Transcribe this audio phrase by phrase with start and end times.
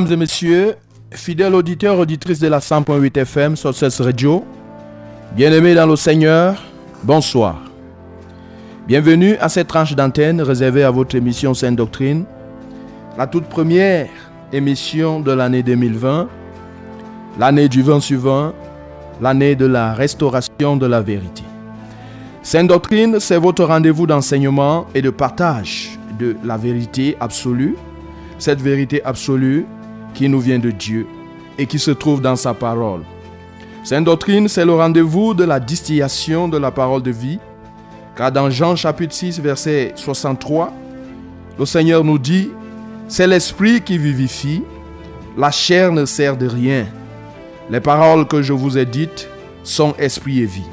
[0.00, 0.74] Mesdames et messieurs,
[1.10, 4.42] fidèles auditeurs, auditrices de la 100.8 FM sur Radio,
[5.36, 6.62] bien-aimés dans le Seigneur,
[7.02, 7.60] bonsoir.
[8.88, 12.24] Bienvenue à cette tranche d'antenne réservée à votre émission Sainte Doctrine,
[13.18, 14.08] la toute première
[14.54, 16.28] émission de l'année 2020,
[17.38, 18.54] l'année du vent suivant,
[19.20, 21.42] l'année de la restauration de la vérité.
[22.42, 27.76] Sainte Doctrine, c'est votre rendez-vous d'enseignement et de partage de la vérité absolue,
[28.38, 29.66] cette vérité absolue
[30.14, 31.06] qui nous vient de Dieu
[31.58, 33.02] et qui se trouve dans sa parole.
[33.82, 37.38] Sainte doctrine, c'est le rendez-vous de la distillation de la parole de vie,
[38.16, 40.72] car dans Jean chapitre 6, verset 63,
[41.58, 42.50] le Seigneur nous dit,
[43.08, 44.62] c'est l'esprit qui vivifie,
[45.36, 46.86] la chair ne sert de rien.
[47.70, 49.28] Les paroles que je vous ai dites
[49.62, 50.68] sont esprit et vie.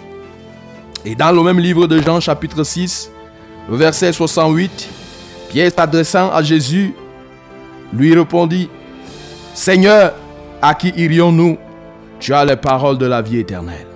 [1.05, 3.11] Et dans le même livre de Jean chapitre 6,
[3.69, 4.89] le verset 68,
[5.49, 6.93] Pierre s'adressant à Jésus,
[7.93, 8.69] lui répondit,
[9.57, 10.13] Seigneur,
[10.61, 11.57] à qui irions-nous?
[12.19, 13.87] Tu as les paroles de la vie éternelle.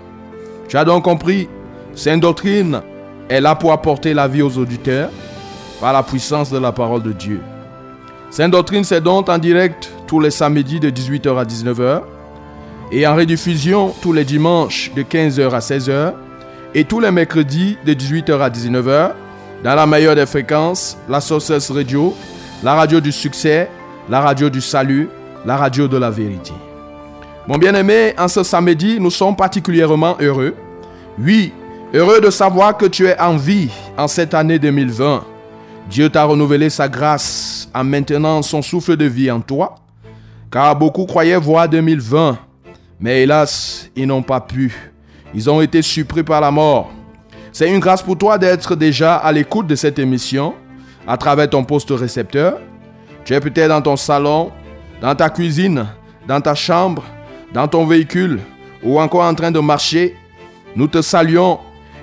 [0.67, 1.47] Tu as donc compris,
[1.93, 2.81] Sainte doctrine
[3.29, 5.11] est là pour apporter la vie aux auditeurs
[5.79, 7.41] par la puissance de la parole de Dieu.
[8.31, 12.01] Sainte doctrine, c'est donc en direct tous les samedis de 18h à 19h
[12.91, 16.13] et en rediffusion tous les dimanches de 15h à 16h
[16.73, 19.11] et tous les mercredis de 18h à 19h
[19.63, 22.15] dans la meilleure des fréquences, la Sources Radio,
[22.63, 23.69] la radio du succès,
[24.09, 25.07] la radio du salut,
[25.45, 26.53] la radio de la vérité.
[27.47, 30.55] Mon bien-aimé, en ce samedi, nous sommes particulièrement heureux.
[31.19, 31.51] Oui,
[31.93, 35.23] heureux de savoir que tu es en vie en cette année 2020.
[35.89, 39.75] Dieu t'a renouvelé sa grâce en maintenant son souffle de vie en toi.
[40.51, 42.37] Car beaucoup croyaient voir 2020,
[42.99, 44.91] mais hélas, ils n'ont pas pu.
[45.33, 46.91] Ils ont été surpris par la mort.
[47.51, 50.53] C'est une grâce pour toi d'être déjà à l'écoute de cette émission
[51.07, 52.59] à travers ton poste récepteur.
[53.25, 54.51] Tu es peut-être dans ton salon,
[55.01, 55.87] dans ta cuisine,
[56.27, 57.03] dans ta chambre,
[57.53, 58.39] dans ton véhicule
[58.83, 60.15] ou encore en train de marcher,
[60.75, 61.59] nous te saluons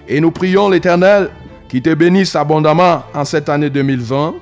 [0.06, 1.30] et nous prions l'Éternel
[1.68, 4.34] qui te bénisse abondamment en cette année 2020,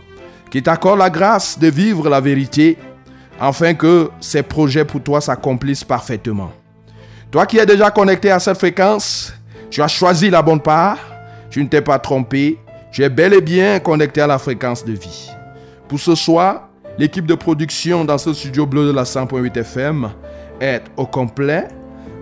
[0.51, 2.79] qui t'accorde la grâce de vivre la vérité,
[3.39, 6.53] afin que ses projets pour toi s'accomplissent parfaitement.
[7.31, 9.35] Toi qui es déjà connecté à cette fréquence,
[9.71, 10.99] tu as choisi la bonne part,
[11.51, 12.59] tu ne t'es pas trompé,
[12.93, 15.31] tu es bel et bien connecté à la fréquence de vie.
[15.89, 16.69] Pour ce soir,
[16.99, 20.09] L'équipe de production dans ce studio bleu de la 100.8 FM
[20.63, 21.69] est au complet.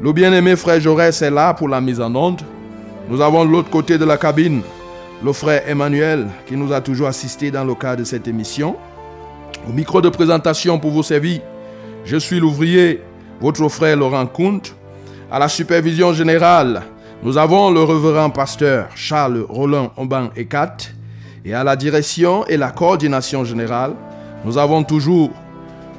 [0.03, 2.41] Le bien-aimé frère Jaurès est là pour la mise en onde.
[3.09, 4.62] Nous avons de l'autre côté de la cabine
[5.23, 8.75] le frère Emmanuel qui nous a toujours assisté dans le cadre de cette émission.
[9.69, 11.41] Au micro de présentation pour vous servir,
[12.05, 13.00] je suis l'ouvrier,
[13.41, 14.61] votre frère Laurent Kunt.
[15.31, 16.82] À la supervision générale,
[17.23, 20.76] nous avons le reverend pasteur Charles Roland Omban Ekat.
[21.44, 23.93] Et à la direction et la coordination générale,
[24.44, 25.31] nous avons toujours,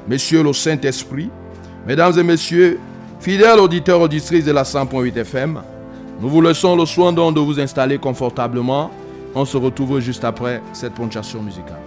[0.08, 1.30] Monsieur le Saint-Esprit,
[1.88, 2.80] Mesdames et Messieurs,
[3.20, 5.62] fidèles auditeurs auditrices de la 100.8 FM,
[6.22, 8.92] nous vous laissons le soin donc de vous installer confortablement.
[9.34, 11.82] On se retrouve juste après cette ponctuation musicale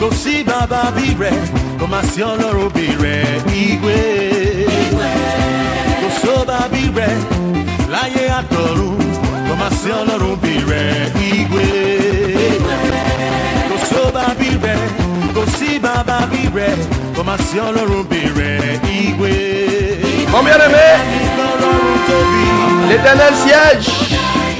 [0.00, 1.30] gosi baba bire,
[1.78, 3.14] komasi ọlọ́run bire,
[3.62, 3.96] igwe.
[6.02, 7.08] Gosoba bire,
[7.92, 8.98] láyé àtọ̀run,
[9.48, 10.82] komasi ọlọ́run bire,
[11.32, 11.66] igwe.
[13.70, 14.74] Gosoba bire,
[15.36, 16.68] gosi baba bire,
[17.16, 18.50] komasi ọlọ́run bire,
[19.00, 19.32] igwe.
[21.50, 22.44] Ọlọ́run tóbi,
[22.88, 23.90] l'éternel siège.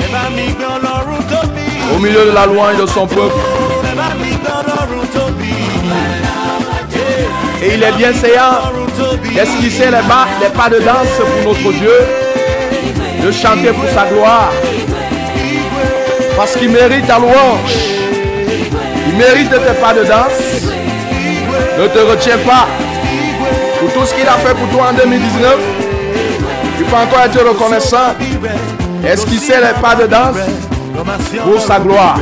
[0.04, 1.59] Ẹ bá mi gbé ọlọ́run tóbi.
[2.00, 3.35] Milieu de la louange de son peuple.
[7.62, 8.73] Et il est bien séant
[9.35, 11.08] d'esquisser les pas, les pas de danse
[11.44, 11.93] pour notre Dieu,
[13.23, 14.50] de chanter pour sa gloire.
[16.37, 17.76] Parce qu'il mérite ta louange.
[19.08, 20.70] Il mérite tes pas de danse.
[21.79, 22.67] Ne te retiens pas
[23.79, 25.56] pour tout ce qu'il a fait pour toi en 2019.
[26.79, 28.14] Tu peux encore être reconnaissant.
[29.05, 30.69] Esquisser les pas de danse
[31.44, 32.19] pour sa gloire.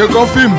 [0.00, 0.56] Je confirme.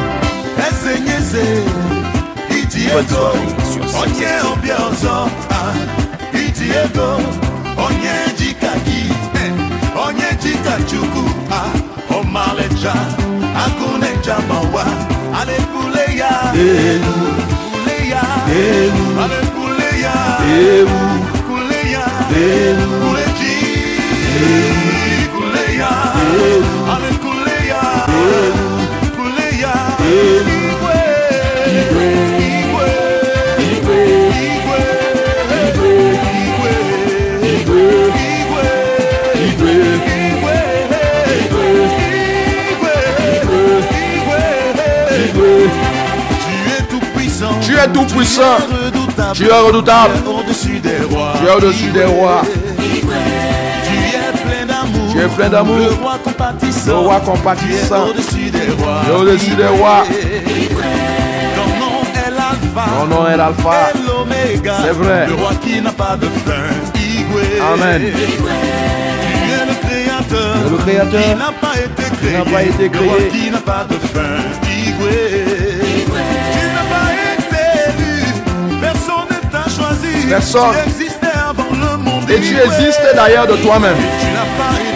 [47.62, 48.57] Tu es tout puissant.
[49.34, 50.16] Tu es redoutable.
[51.40, 52.42] Tu es au-dessus des rois.
[55.21, 55.77] Tu es plein d'amour.
[55.77, 56.88] Le roi compatissant.
[56.88, 58.07] Le roi compatissant.
[58.07, 59.01] au-dessus des rois.
[59.19, 60.03] Au-dessus des rois.
[61.56, 62.85] Ton nom est l'alpha.
[62.89, 63.91] Ton nom est l'alpha.
[64.07, 64.73] l'oméga.
[64.83, 65.27] C'est vrai.
[65.27, 66.73] Le roi qui n'a pas de fin.
[67.00, 67.62] Igwe.
[67.71, 68.01] Amen.
[68.01, 68.07] Tu
[69.51, 70.56] es le créateur.
[70.71, 71.21] Le créateur.
[71.21, 72.33] Qui n'a pas été créé.
[72.33, 73.29] n'a pas été Le roi créé.
[73.29, 74.38] qui n'a pas de fin.
[74.71, 75.18] Igwe.
[76.07, 78.81] Tu n'as pas été élu.
[78.81, 80.27] Personne ne t'a choisi.
[80.27, 80.73] Personne.
[80.73, 82.27] Tu existais avant le monde.
[82.27, 83.94] Et tu existes d'ailleurs de toi-même.
[84.19, 84.91] Tu n'as pas été choisi.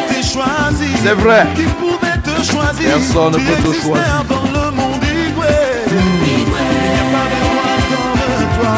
[1.06, 1.46] C'est vrai.
[1.56, 4.22] Qui pouvait te choisir Personne ne Tu peut te existais choisir.
[4.22, 5.04] avant le monde.
[5.04, 5.54] Igwe.
[5.92, 8.18] Il n'y a pas de roi comme
[8.58, 8.74] toi.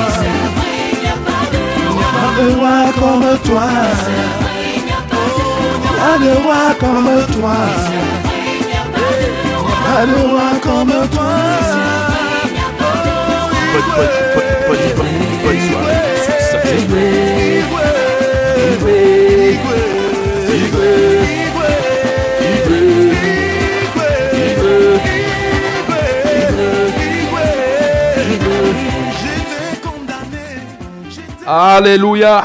[0.91, 3.67] Il n'y a pas de roi comme toi.
[5.97, 7.55] Pas de roi comme toi.
[9.85, 11.47] Pas de roi comme toi.
[31.49, 32.43] Alléluia.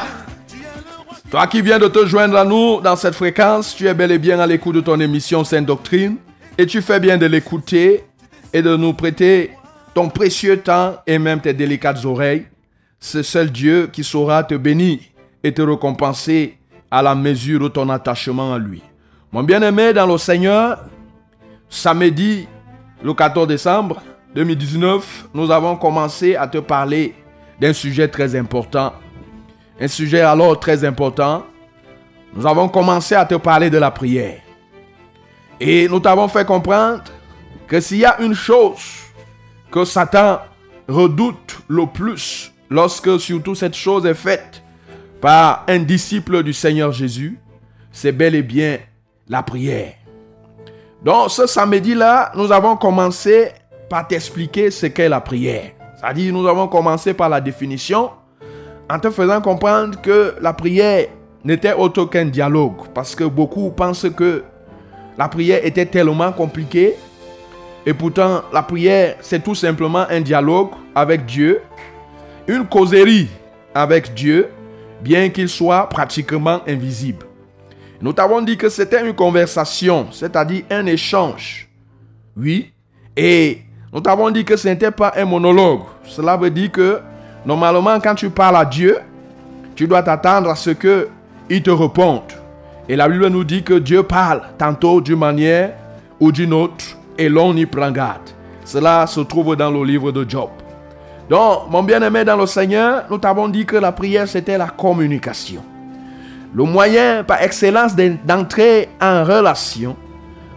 [1.29, 4.19] Toi qui viens de te joindre à nous dans cette fréquence, tu es bel et
[4.19, 6.19] bien à l'écoute de ton émission Sainte Doctrine
[6.57, 8.05] et tu fais bien de l'écouter
[8.53, 9.51] et de nous prêter
[9.93, 12.47] ton précieux temps et même tes délicates oreilles.
[13.01, 15.01] C'est seul Dieu qui saura te bénir
[15.43, 16.57] et te récompenser
[16.89, 18.85] à la mesure de ton attachement à lui.
[19.33, 20.79] Mon bien-aimé dans le Seigneur,
[21.69, 22.47] samedi
[23.03, 24.01] le 14 décembre
[24.37, 27.17] 2019, nous avons commencé à te parler
[27.61, 28.93] d'un sujet très important.
[29.81, 31.45] Un sujet alors très important.
[32.35, 34.41] Nous avons commencé à te parler de la prière.
[35.61, 37.05] Et nous t'avons fait comprendre
[37.67, 38.83] que s'il y a une chose
[39.71, 40.41] que Satan
[40.89, 44.63] redoute le plus lorsque surtout cette chose est faite
[45.21, 47.39] par un disciple du Seigneur Jésus,
[47.93, 48.79] c'est bel et bien
[49.29, 49.95] la prière.
[51.05, 53.53] Donc ce samedi-là, nous avons commencé
[53.89, 55.73] par t'expliquer ce qu'est la prière.
[56.03, 58.11] C'est-à-dire, nous avons commencé par la définition
[58.91, 61.07] en te faisant comprendre que la prière
[61.45, 62.89] n'était autre qu'un dialogue.
[62.93, 64.43] Parce que beaucoup pensent que
[65.17, 66.97] la prière était tellement compliquée
[67.85, 71.61] Et pourtant, la prière, c'est tout simplement un dialogue avec Dieu,
[72.47, 73.29] une causerie
[73.75, 74.51] avec Dieu,
[75.01, 77.27] bien qu'il soit pratiquement invisible.
[78.01, 81.69] Nous t'avons dit que c'était une conversation, c'est-à-dire un échange.
[82.37, 82.73] Oui.
[83.17, 85.83] Et nous t'avons dit que ce n'était pas un monologue.
[86.05, 87.01] Cela veut dire que
[87.45, 88.99] normalement, quand tu parles à Dieu,
[89.75, 92.23] tu dois t'attendre à ce qu'il te réponde.
[92.89, 95.75] Et la Bible nous dit que Dieu parle tantôt d'une manière
[96.19, 96.85] ou d'une autre
[97.19, 98.23] et l'on y prend garde.
[98.65, 100.49] Cela se trouve dans le livre de Job.
[101.29, 105.63] Donc, mon bien-aimé dans le Seigneur, nous t'avons dit que la prière, c'était la communication.
[106.55, 109.97] Le moyen par excellence d'entrer en relation,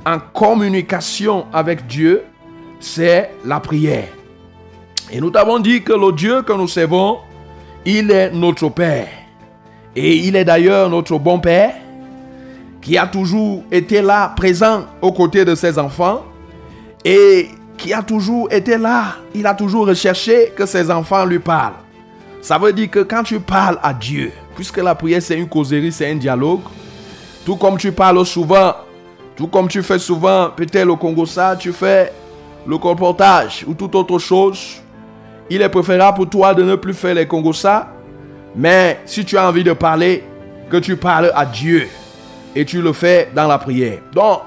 [0.05, 2.23] en communication avec Dieu,
[2.79, 4.07] c'est la prière.
[5.11, 7.19] Et nous t'avons dit que le Dieu que nous servons,
[7.85, 9.07] il est notre Père.
[9.95, 11.73] Et il est d'ailleurs notre bon Père,
[12.81, 16.23] qui a toujours été là, présent aux côtés de ses enfants,
[17.03, 19.15] et qui a toujours été là.
[19.33, 21.73] Il a toujours recherché que ses enfants lui parlent.
[22.41, 25.91] Ça veut dire que quand tu parles à Dieu, puisque la prière c'est une causerie,
[25.91, 26.61] c'est un dialogue,
[27.45, 28.73] tout comme tu parles souvent,
[29.35, 32.11] tout comme tu fais souvent, peut-être au Congo ça, tu fais
[32.67, 34.81] le comportage ou toute autre chose,
[35.49, 37.89] il est préférable pour toi de ne plus faire les Congo ça,
[38.55, 40.23] mais si tu as envie de parler,
[40.69, 41.87] que tu parles à Dieu
[42.55, 43.99] et tu le fais dans la prière.
[44.13, 44.41] Donc,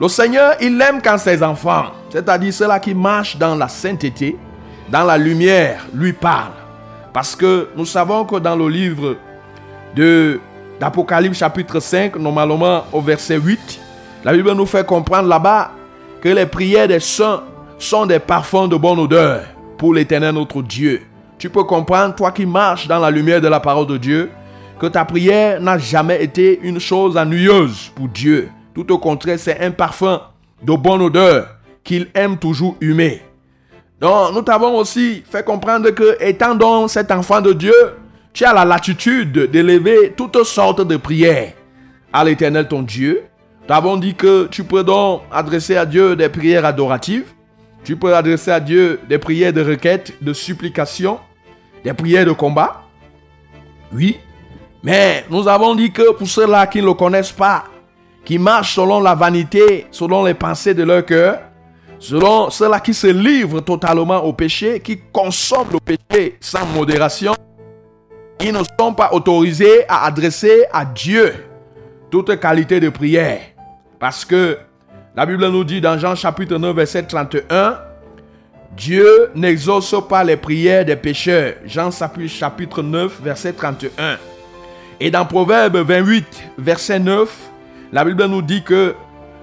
[0.00, 4.36] le Seigneur, il aime quand ses enfants, c'est-à-dire ceux-là qui marchent dans la sainteté,
[4.88, 6.50] dans la lumière, lui parlent.
[7.12, 9.16] Parce que nous savons que dans le livre
[10.80, 13.80] d'Apocalypse chapitre 5, normalement au verset 8,
[14.24, 15.70] la Bible nous fait comprendre là-bas
[16.24, 17.42] que les prières des saints
[17.78, 19.42] sont des parfums de bonne odeur
[19.76, 21.02] pour l'éternel notre Dieu.
[21.36, 24.30] Tu peux comprendre, toi qui marches dans la lumière de la parole de Dieu,
[24.80, 28.48] que ta prière n'a jamais été une chose ennuyeuse pour Dieu.
[28.74, 30.22] Tout au contraire, c'est un parfum
[30.62, 31.46] de bonne odeur
[31.84, 33.20] qu'il aime toujours humer.
[34.00, 37.74] Donc, nous t'avons aussi fait comprendre que, étant donc cet enfant de Dieu,
[38.32, 41.52] tu as la latitude d'élever toutes sortes de prières
[42.10, 43.24] à l'éternel ton Dieu.
[43.66, 47.32] Nous avons dit que tu peux donc adresser à Dieu des prières adoratives.
[47.82, 51.18] Tu peux adresser à Dieu des prières de requête, de supplication,
[51.82, 52.82] des prières de combat.
[53.90, 54.18] Oui.
[54.82, 57.64] Mais nous avons dit que pour ceux-là qui ne le connaissent pas,
[58.22, 61.40] qui marchent selon la vanité, selon les pensées de leur cœur,
[61.98, 67.34] selon ceux-là qui se livrent totalement au péché, qui consomment le péché sans modération,
[68.40, 71.32] ils ne sont pas autorisés à adresser à Dieu
[72.10, 73.53] toute qualité de prière.
[74.04, 74.58] Parce que
[75.16, 77.78] la Bible nous dit dans Jean chapitre 9, verset 31,
[78.76, 81.54] Dieu n'exauce pas les prières des pécheurs.
[81.64, 84.18] Jean chapitre 9, verset 31.
[85.00, 86.26] Et dans Proverbe 28,
[86.58, 87.34] verset 9,
[87.94, 88.94] la Bible nous dit que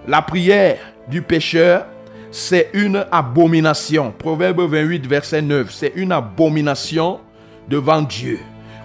[0.08, 0.78] la prière
[1.08, 1.88] du pécheur,
[2.30, 4.14] c'est une abomination.
[4.16, 7.20] Proverbe 28, verset 9, c'est une abomination
[7.68, 8.38] devant Dieu.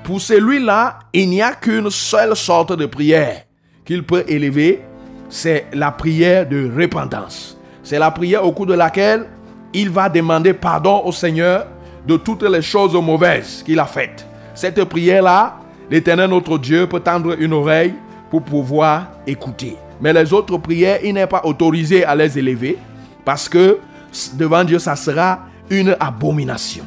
[0.05, 3.43] Pour celui-là, il n'y a qu'une seule sorte de prière
[3.85, 4.83] qu'il peut élever,
[5.29, 7.57] c'est la prière de repentance.
[7.83, 9.27] C'est la prière au cours de laquelle
[9.73, 11.67] il va demander pardon au Seigneur
[12.07, 14.27] de toutes les choses mauvaises qu'il a faites.
[14.55, 15.57] Cette prière-là,
[15.91, 17.95] l'Éternel notre Dieu peut tendre une oreille
[18.31, 19.77] pour pouvoir écouter.
[20.01, 22.79] Mais les autres prières, il n'est pas autorisé à les élever
[23.25, 23.79] parce que
[24.35, 25.41] devant Dieu, ça sera
[25.71, 26.85] une abomination.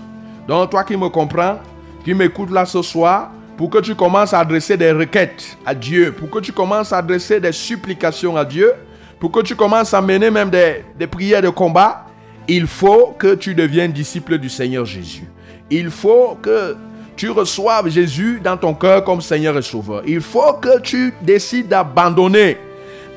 [0.48, 1.60] Donc toi qui me comprends,
[2.03, 6.13] qui m'écoutes là ce soir, pour que tu commences à adresser des requêtes à Dieu,
[6.13, 8.73] pour que tu commences à adresser des supplications à Dieu,
[9.19, 12.05] pour que tu commences à mener même des, des prières de combat,
[12.47, 15.27] il faut que tu deviennes disciple du Seigneur Jésus.
[15.69, 16.77] Il faut que
[17.17, 20.03] tu reçoives Jésus dans ton cœur comme Seigneur et Sauveur.
[20.07, 22.57] Il faut que tu décides d'abandonner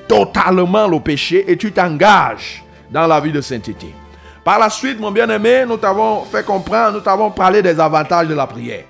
[0.09, 3.95] totalement le péché et tu t'engages dans la vie de sainteté.
[4.43, 8.35] Par la suite, mon bien-aimé, nous t'avons fait comprendre, nous t'avons parlé des avantages de
[8.35, 8.87] la prière.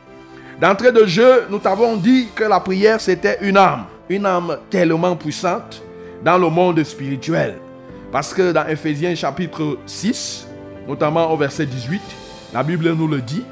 [0.62, 5.16] D'entrée de jeu, nous t'avons dit que la prière, c'était une âme, une âme tellement
[5.16, 5.82] puissante
[6.24, 7.58] dans le monde spirituel.
[8.12, 10.46] Parce que dans Ephésiens chapitre 6,
[10.86, 12.00] notamment au verset 18,
[12.54, 13.42] la Bible nous le dit.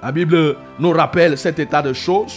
[0.00, 2.36] La Bible nous rappelle cet état de choses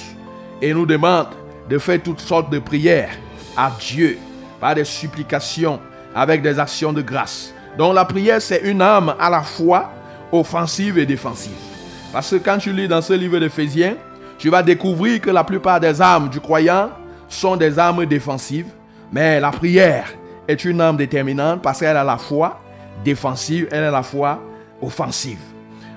[0.59, 1.27] et nous demande
[1.69, 3.11] de faire toutes sortes de prières
[3.55, 4.17] à Dieu
[4.59, 5.79] par des supplications
[6.15, 7.53] avec des actions de grâce.
[7.77, 9.91] Donc la prière, c'est une âme à la fois
[10.31, 11.70] offensive et défensive.
[12.11, 13.95] Parce que quand tu lis dans ce livre d'Éphésiens,
[14.37, 16.89] tu vas découvrir que la plupart des âmes du croyant
[17.29, 18.67] sont des âmes défensives.
[19.11, 20.11] Mais la prière
[20.47, 22.59] est une âme déterminante parce qu'elle à la fois
[23.03, 24.39] défensive, elle à la fois
[24.81, 25.39] offensive.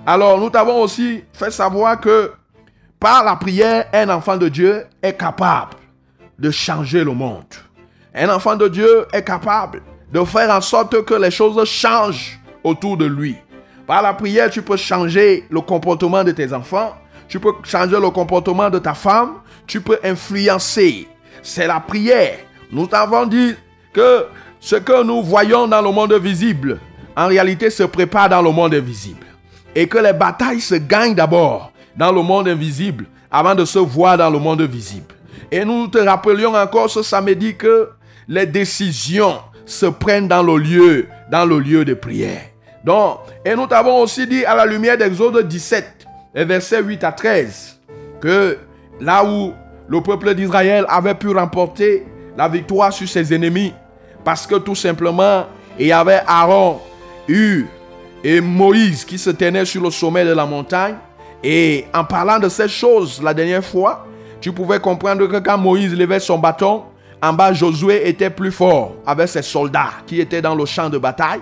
[0.07, 2.33] Alors nous t'avons aussi fait savoir que
[3.01, 5.77] par la prière, un enfant de Dieu est capable
[6.39, 7.45] de changer le monde.
[8.15, 12.97] Un enfant de Dieu est capable de faire en sorte que les choses changent autour
[12.97, 13.37] de lui.
[13.87, 16.95] Par la prière, tu peux changer le comportement de tes enfants,
[17.29, 19.35] tu peux changer le comportement de ta femme,
[19.67, 21.07] tu peux influencer.
[21.43, 22.39] C'est la prière.
[22.73, 23.55] Nous t'avons dit
[23.93, 24.27] que
[24.59, 26.81] ce que nous voyons dans le monde visible,
[27.17, 29.27] en réalité se prépare dans le monde invisible.
[29.75, 34.17] Et que les batailles se gagnent d'abord dans le monde invisible avant de se voir
[34.17, 35.15] dans le monde visible.
[35.51, 37.91] Et nous te rappelions encore ce samedi que
[38.29, 42.54] les décisions se prennent dans le lieu, dans le lieu de prière.
[42.85, 47.81] Donc, et nous t'avons aussi dit à la lumière d'Exode 17, versets 8 à 13,
[48.21, 48.59] que
[49.01, 49.53] là où
[49.89, 53.73] le peuple d'Israël avait pu remporter la victoire sur ses ennemis,
[54.23, 55.47] parce que tout simplement,
[55.79, 56.81] il y avait Aaron,
[57.27, 57.65] Hur
[58.23, 60.97] et Moïse qui se tenaient sur le sommet de la montagne.
[61.43, 64.07] Et en parlant de ces choses la dernière fois,
[64.41, 66.85] tu pouvais comprendre que quand Moïse levait son bâton,
[67.23, 70.99] en bas Josué était plus fort avec ses soldats qui étaient dans le champ de
[70.99, 71.41] bataille.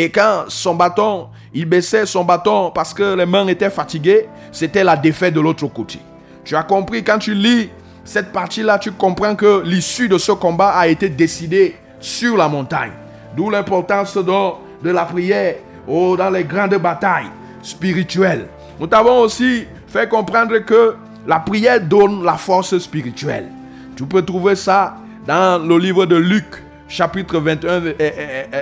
[0.00, 4.84] Et quand son bâton, il baissait son bâton parce que les mains étaient fatiguées, c'était
[4.84, 5.98] la défaite de l'autre côté.
[6.44, 7.68] Tu as compris, quand tu lis
[8.04, 12.92] cette partie-là, tu comprends que l'issue de ce combat a été décidée sur la montagne.
[13.36, 15.56] D'où l'importance de la prière
[15.88, 18.46] oh, dans les grandes batailles spirituelles.
[18.78, 20.94] Nous t'avons aussi fait comprendre que
[21.26, 23.48] la prière donne la force spirituelle.
[23.96, 24.94] Tu peux trouver ça
[25.26, 26.46] dans le livre de Luc,
[26.86, 27.80] chapitre 21,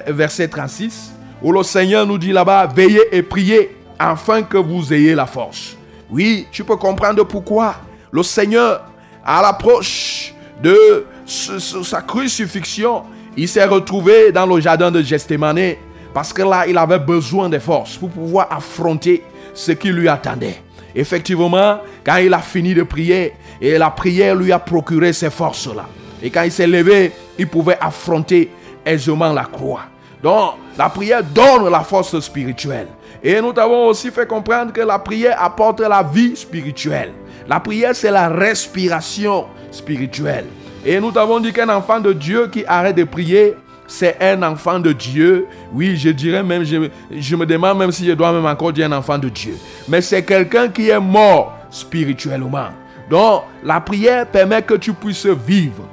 [0.08, 1.12] verset 36,
[1.42, 5.76] où le Seigneur nous dit là-bas, veillez et priez afin que vous ayez la force.
[6.10, 7.76] Oui, tu peux comprendre pourquoi
[8.10, 8.84] le Seigneur,
[9.24, 13.02] à l'approche de sa crucifixion,
[13.36, 15.74] il s'est retrouvé dans le jardin de Gethsemane
[16.14, 20.62] parce que là, il avait besoin de force pour pouvoir affronter ce qui lui attendait.
[20.94, 25.86] Effectivement, quand il a fini de prier, et la prière lui a procuré ces forces-là.
[26.22, 28.50] Et quand il s'est levé, il pouvait affronter
[28.84, 29.82] aisément la croix.
[30.22, 32.88] Donc, la prière donne la force spirituelle.
[33.22, 37.12] Et nous avons aussi fait comprendre que la prière apporte la vie spirituelle.
[37.48, 40.46] La prière, c'est la respiration spirituelle.
[40.84, 43.54] Et nous avons dit qu'un enfant de Dieu qui arrête de prier
[43.88, 45.46] c'est un enfant de Dieu.
[45.72, 48.86] Oui, je dirais même, je, je, me demande même si je dois même encore dire
[48.86, 49.56] un enfant de Dieu.
[49.88, 52.68] Mais c'est quelqu'un qui est mort spirituellement.
[53.08, 55.84] Donc, la prière permet que tu puisses vivre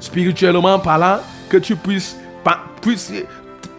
[0.00, 2.17] spirituellement parlant, que tu puisses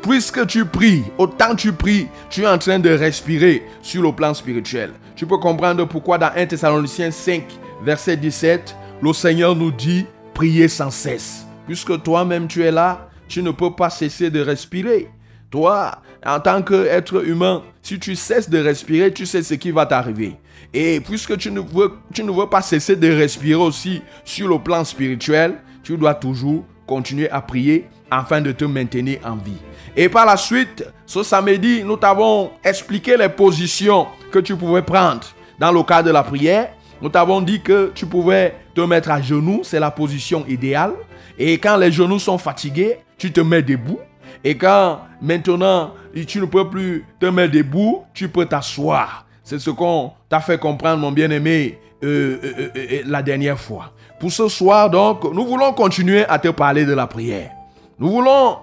[0.02, 4.34] puisque tu pries, autant tu pries, tu es en train de respirer sur le plan
[4.34, 4.92] spirituel.
[5.16, 7.44] Tu peux comprendre pourquoi dans 1 Thessaloniciens 5,
[7.84, 11.46] verset 17, le Seigneur nous dit, priez sans cesse.
[11.66, 15.10] Puisque toi-même tu es là, tu ne peux pas cesser de respirer.
[15.52, 19.86] Toi, en tant qu'être humain, si tu cesses de respirer, tu sais ce qui va
[19.86, 20.36] t'arriver.
[20.74, 24.60] Et puisque tu ne, veux, tu ne veux pas cesser de respirer aussi sur le
[24.60, 29.58] plan spirituel, tu dois toujours continuer à prier afin de te maintenir en vie.
[29.96, 35.22] Et par la suite, ce samedi, nous t'avons expliqué les positions que tu pouvais prendre
[35.60, 36.70] dans le cadre de la prière.
[37.02, 40.94] Nous t'avons dit que tu pouvais te mettre à genoux, c'est la position idéale.
[41.38, 44.00] Et quand les genoux sont fatigués, tu te mets debout.
[44.44, 45.94] Et quand maintenant
[46.28, 49.26] tu ne peux plus te mettre debout, tu peux t'asseoir.
[49.44, 53.94] C'est ce qu'on t'a fait comprendre, mon bien-aimé, euh, euh, euh, la dernière fois.
[54.20, 57.52] Pour ce soir, donc, nous voulons continuer à te parler de la prière.
[58.00, 58.60] Nous voulons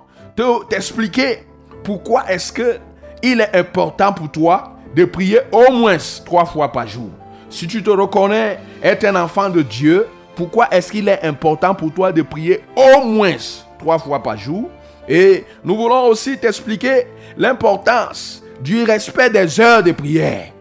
[0.68, 1.46] t'expliquer
[1.84, 2.78] pourquoi est-ce que
[3.22, 7.10] il est important pour toi de prier au moins trois fois par jour.
[7.50, 11.92] Si tu te reconnais être un enfant de Dieu, pourquoi est-ce qu'il est important pour
[11.92, 13.36] toi de prier au moins
[13.78, 14.70] trois fois par jour?
[15.08, 20.52] Et nous voulons aussi t'expliquer l'importance du respect des heures de prière.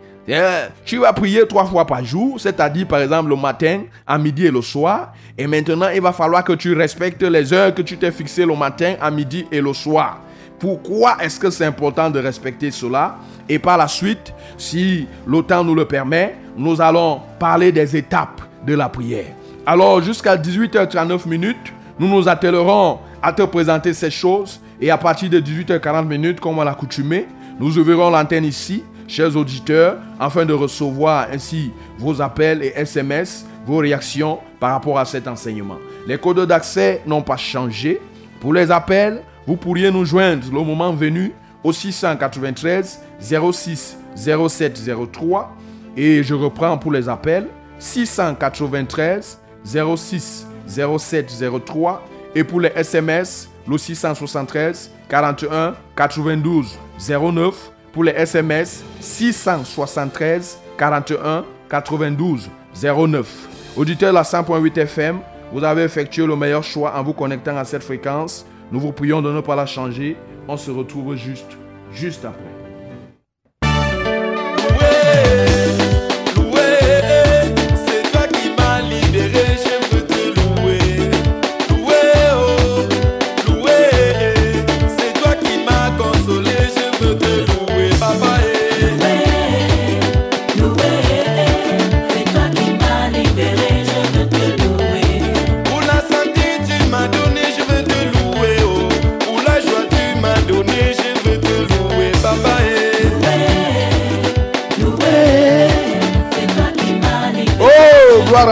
[0.85, 4.51] Tu vas prier trois fois par jour, c'est-à-dire par exemple le matin, à midi et
[4.51, 5.13] le soir.
[5.37, 8.55] Et maintenant, il va falloir que tu respectes les heures que tu t'es fixées le
[8.55, 10.21] matin, à midi et le soir.
[10.57, 13.17] Pourquoi est-ce que c'est important de respecter cela?
[13.47, 18.41] Et par la suite, si le temps nous le permet, nous allons parler des étapes
[18.65, 19.27] de la prière.
[19.65, 24.59] Alors, jusqu'à 18h39 minutes, nous nous attellerons à te présenter ces choses.
[24.81, 27.27] Et à partir de 18h40 minutes, comme à l'accoutumée,
[27.59, 33.77] nous ouvrirons l'antenne ici, chers auditeurs, afin de recevoir ainsi vos appels et SMS, vos
[33.77, 35.77] réactions par rapport à cet enseignement.
[36.07, 37.99] Les codes d'accès n'ont pas changé.
[38.39, 45.55] Pour les appels, vous pourriez nous joindre le moment venu au 693 06 07 03.
[45.97, 47.47] Et je reprends pour les appels
[47.79, 52.03] 693 06 07 03
[52.35, 56.77] et pour les SMS le 673 41 92
[57.09, 62.49] 09 pour les SMS 673 41 92
[62.83, 63.47] 09.
[63.77, 65.19] Auditeur de la 100.8 FM,
[65.53, 68.45] vous avez effectué le meilleur choix en vous connectant à cette fréquence.
[68.69, 70.17] Nous vous prions de ne pas la changer.
[70.49, 71.57] On se retrouve juste,
[71.93, 72.43] juste après.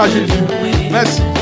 [0.02, 1.33] À Jésus.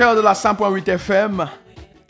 [0.00, 1.46] De la 100.8 FM,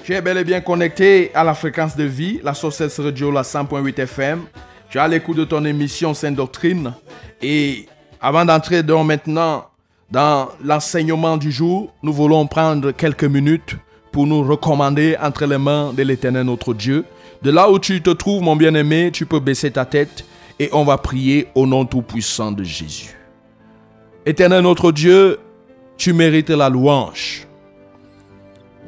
[0.05, 3.43] tu es bel et bien connecté à la fréquence de vie, la Sources Radio, la
[3.43, 4.43] 100.8 FM.
[4.89, 6.95] Tu as l'écoute de ton émission Sainte Doctrine.
[7.43, 7.87] Et
[8.21, 9.65] avant d'entrer donc maintenant
[10.09, 13.75] dans l'enseignement du jour, nous voulons prendre quelques minutes
[14.13, 17.05] pour nous recommander entre les mains de l'Éternel notre Dieu.
[17.43, 20.25] De là où tu te trouves, mon bien-aimé, tu peux baisser ta tête
[20.61, 23.19] et on va prier au nom tout-puissant de Jésus.
[24.25, 25.41] Éternel notre Dieu,
[25.97, 27.49] tu mérites la louange.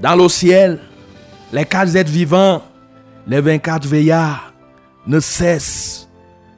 [0.03, 0.81] Dans le ciel,
[1.53, 2.61] les quatre êtres vivants,
[3.25, 4.53] les 24 veillards,
[5.07, 6.09] ne cessent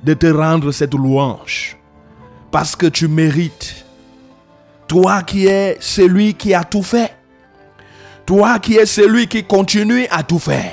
[0.02, 1.76] de te rendre cette louange.
[2.50, 3.84] Parce que tu mérites.
[4.88, 7.14] Toi qui es celui qui a tout fait.
[8.24, 10.72] Toi qui es celui qui continue à tout faire.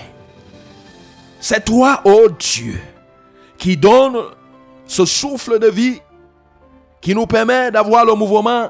[1.42, 2.80] C'est toi, ô Dieu,
[3.58, 4.16] qui donne
[4.86, 6.00] ce souffle de vie
[7.02, 8.70] qui nous permet d'avoir le mouvement,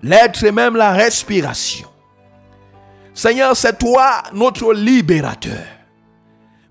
[0.00, 1.88] l'être et même la respiration.
[3.14, 5.64] Seigneur, c'est toi notre libérateur.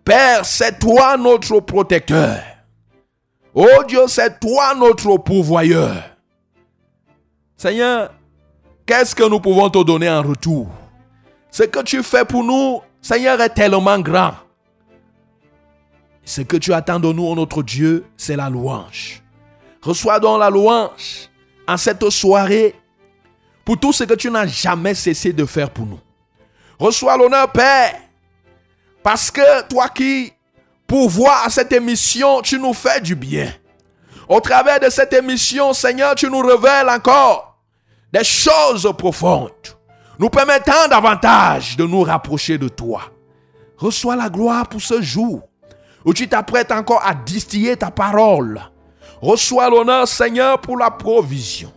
[0.03, 2.41] Père, c'est toi notre protecteur.
[3.53, 6.03] Oh Dieu, c'est toi notre pourvoyeur.
[7.57, 8.13] Seigneur,
[8.85, 10.67] qu'est-ce que nous pouvons te donner en retour?
[11.51, 14.33] Ce que tu fais pour nous, Seigneur, est tellement grand.
[16.23, 19.21] Ce que tu attends de nous, oh notre Dieu, c'est la louange.
[19.81, 21.29] Reçois donc la louange
[21.67, 22.75] en cette soirée
[23.65, 25.99] pour tout ce que tu n'as jamais cessé de faire pour nous.
[26.79, 27.95] Reçois l'honneur, Père,
[29.03, 30.31] parce que toi qui
[30.87, 33.53] pourvois à cette émission, tu nous fais du bien.
[34.29, 37.57] Au travers de cette émission, Seigneur, tu nous révèles encore
[38.13, 39.51] des choses profondes,
[40.17, 43.01] nous permettant davantage de nous rapprocher de toi.
[43.77, 45.41] Reçois la gloire pour ce jour
[46.05, 48.61] où tu t'apprêtes encore à distiller ta parole.
[49.21, 51.73] Reçois l'honneur, Seigneur, pour la provision.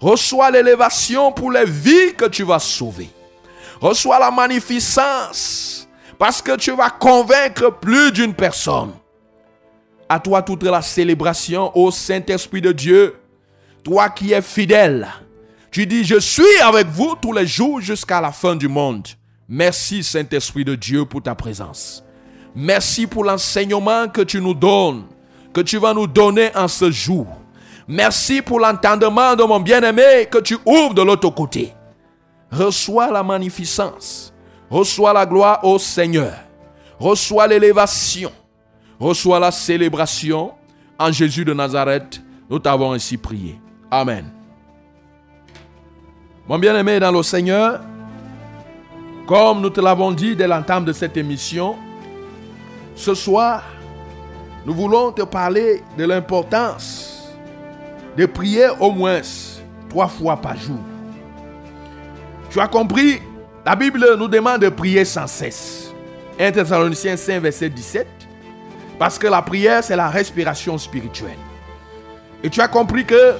[0.00, 3.10] Reçois l'élévation pour les vies que tu vas sauver.
[3.80, 8.92] Reçois la magnificence parce que tu vas convaincre plus d'une personne.
[10.08, 13.16] À toi toute la célébration, ô Saint-Esprit de Dieu,
[13.82, 15.08] toi qui es fidèle.
[15.70, 19.06] Tu dis, je suis avec vous tous les jours jusqu'à la fin du monde.
[19.48, 22.02] Merci Saint-Esprit de Dieu pour ta présence.
[22.54, 25.04] Merci pour l'enseignement que tu nous donnes,
[25.52, 27.26] que tu vas nous donner en ce jour.
[27.86, 31.72] Merci pour l'entendement de mon bien-aimé que tu ouvres de l'autre côté.
[32.50, 34.32] Reçois la magnificence.
[34.70, 36.32] Reçois la gloire au Seigneur.
[36.98, 38.32] reçois l'élévation,
[38.98, 40.52] reçois la célébration.
[40.98, 43.60] En Jésus de Nazareth, nous t'avons ainsi prié.
[43.90, 44.30] Amen.
[46.48, 47.82] Mon bien-aimé dans le Seigneur,
[49.26, 51.76] comme nous te l'avons dit dès l'entame de cette émission,
[52.94, 53.62] ce soir,
[54.64, 57.28] nous voulons te parler de l'importance
[58.16, 59.20] de prier au moins
[59.90, 60.78] trois fois par jour.
[62.50, 63.20] Tu as compris,
[63.64, 65.92] la Bible nous demande de prier sans cesse.
[66.38, 68.06] 1 Thessaloniciens 5, verset 17.
[68.98, 71.38] Parce que la prière, c'est la respiration spirituelle.
[72.42, 73.34] Et tu as compris que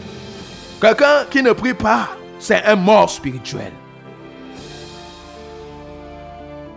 [0.81, 3.73] quelqu'un qui ne prie pas, c'est un mort spirituel.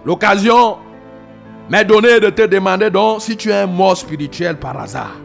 [0.06, 0.78] L'occasion
[1.70, 5.16] m'est donnée de te demander donc si tu es un mort spirituel par hasard.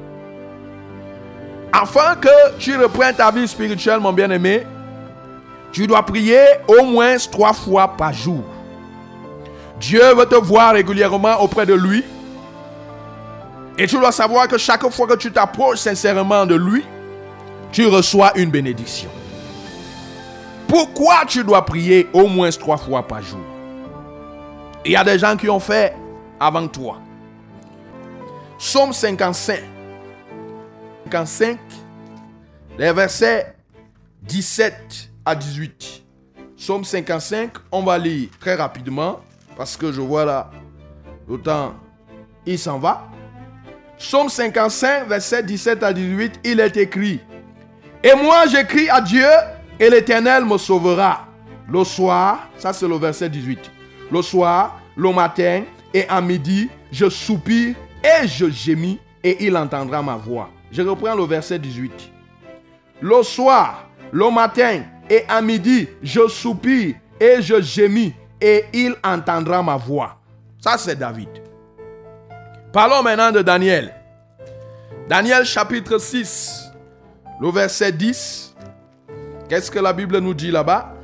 [1.73, 4.67] Afin que tu reprennes ta vie spirituelle, mon bien-aimé,
[5.75, 8.45] tu dois prier au moins trois fois par jour.
[9.81, 12.05] Dieu veut te voir régulièrement auprès de lui.
[13.77, 16.85] Et tu dois savoir que chaque fois que tu t'approches sincèrement de lui,
[17.73, 19.11] tu reçois une bénédiction.
[20.69, 23.41] Pourquoi tu dois prier au moins trois fois par jour?
[24.85, 25.93] Il y a des gens qui ont fait
[26.39, 26.99] avant toi.
[28.61, 29.59] Psaume 55.
[31.11, 31.59] 55,
[32.79, 33.57] les versets
[34.23, 36.03] 17 à 18.
[36.57, 39.21] Psaume 55, on va lire très rapidement
[39.57, 40.51] parce que je vois là
[41.29, 41.75] le temps,
[42.47, 43.09] il s'en va.
[43.99, 47.21] Psaume 55, verset 17 à 18, il est écrit
[48.03, 49.27] Et moi j'écris à Dieu
[49.81, 51.27] et l'Éternel me sauvera.
[51.71, 53.59] Le soir, ça c'est le verset 18.
[54.13, 55.63] Le soir, le matin
[55.95, 60.51] et à midi, je soupire et je gémis et il entendra ma voix.
[60.71, 61.93] Je reprends le verset 18.
[63.01, 69.63] Le soir, le matin et à midi, je soupire et je gémis et il entendra
[69.63, 70.17] ma voix.
[70.61, 71.29] Ça, c'est David.
[72.73, 73.95] Parlons maintenant de Daniel.
[75.09, 76.71] Daniel chapitre 6,
[77.41, 78.55] le verset 10.
[79.49, 80.95] Qu'est-ce que la Bible nous dit là-bas?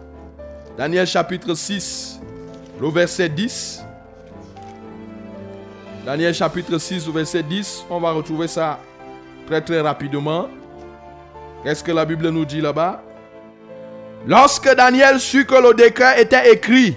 [0.76, 2.20] Daniel chapitre 6,
[2.80, 3.84] le verset 10.
[6.06, 7.84] Daniel chapitre 6, le verset 10.
[7.90, 8.78] On va retrouver ça
[9.46, 10.48] très très rapidement.
[11.62, 13.02] Qu'est-ce que la Bible nous dit là-bas?
[14.26, 16.96] Lorsque Daniel sut que le décret était écrit,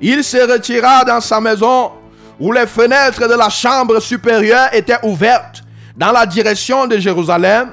[0.00, 1.92] il se retira dans sa maison
[2.38, 5.62] où les fenêtres de la chambre supérieure étaient ouvertes
[5.96, 7.72] dans la direction de Jérusalem.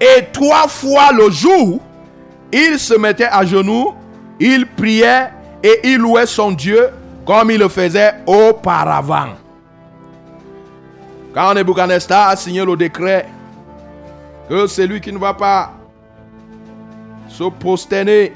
[0.00, 1.80] Et trois fois le jour,
[2.52, 3.94] il se mettait à genoux,
[4.40, 5.30] il priait
[5.62, 6.90] et il louait son Dieu
[7.24, 9.34] comme il le faisait auparavant.
[11.32, 13.26] Quand Nebuchadnezzar a signé le décret
[14.48, 15.72] que celui qui ne va pas
[17.36, 18.32] se prosterner,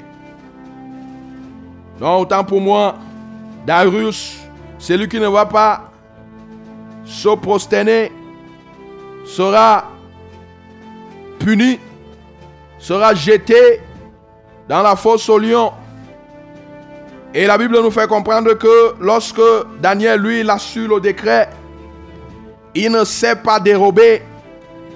[2.01, 2.95] non, autant pour moi,
[3.65, 4.37] Darius,
[4.77, 5.91] celui qui ne va pas.
[7.05, 8.11] Se prosterner
[9.25, 9.85] sera
[11.39, 11.79] puni,
[12.77, 13.79] sera jeté
[14.67, 15.71] dans la fosse au lion.
[17.33, 19.41] Et la Bible nous fait comprendre que lorsque
[19.81, 21.49] Daniel, lui, il a su le décret,
[22.75, 24.23] il ne s'est pas dérobé,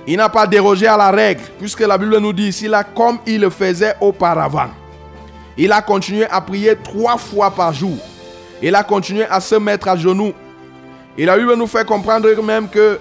[0.05, 3.19] il n'a pas dérogé à la règle, puisque la Bible nous dit ici, là, comme
[3.25, 4.69] il le faisait auparavant.
[5.57, 7.97] Il a continué à prier trois fois par jour.
[8.61, 10.33] Il a continué à se mettre à genoux.
[11.17, 12.99] Et la Bible nous fait comprendre même que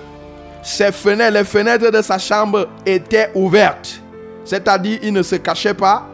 [0.79, 4.01] les fenêtres de sa chambre étaient ouvertes.
[4.45, 6.07] C'est-à-dire, il ne se cachait pas.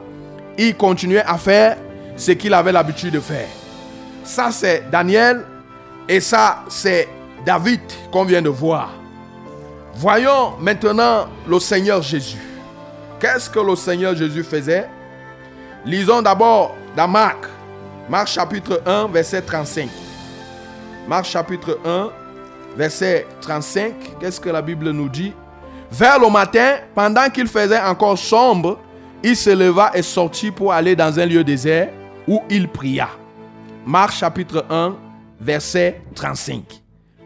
[0.56, 1.76] Il continuait à faire
[2.16, 3.48] ce qu'il avait l'habitude de faire.
[4.24, 5.44] Ça, c'est Daniel.
[6.08, 7.08] Et ça, c'est
[7.44, 8.97] David qu'on vient de voir.
[10.00, 12.38] Voyons maintenant le Seigneur Jésus.
[13.18, 14.88] Qu'est-ce que le Seigneur Jésus faisait?
[15.84, 17.46] Lisons d'abord dans Marc.
[18.08, 19.88] Marc chapitre 1, verset 35.
[21.08, 22.10] Marc chapitre 1,
[22.76, 23.92] verset 35.
[24.20, 25.32] Qu'est-ce que la Bible nous dit?
[25.90, 28.78] Vers le matin, pendant qu'il faisait encore sombre,
[29.24, 31.88] il se leva et sortit pour aller dans un lieu désert
[32.28, 33.08] où il pria.
[33.84, 34.94] Marc chapitre 1,
[35.40, 36.62] verset 35.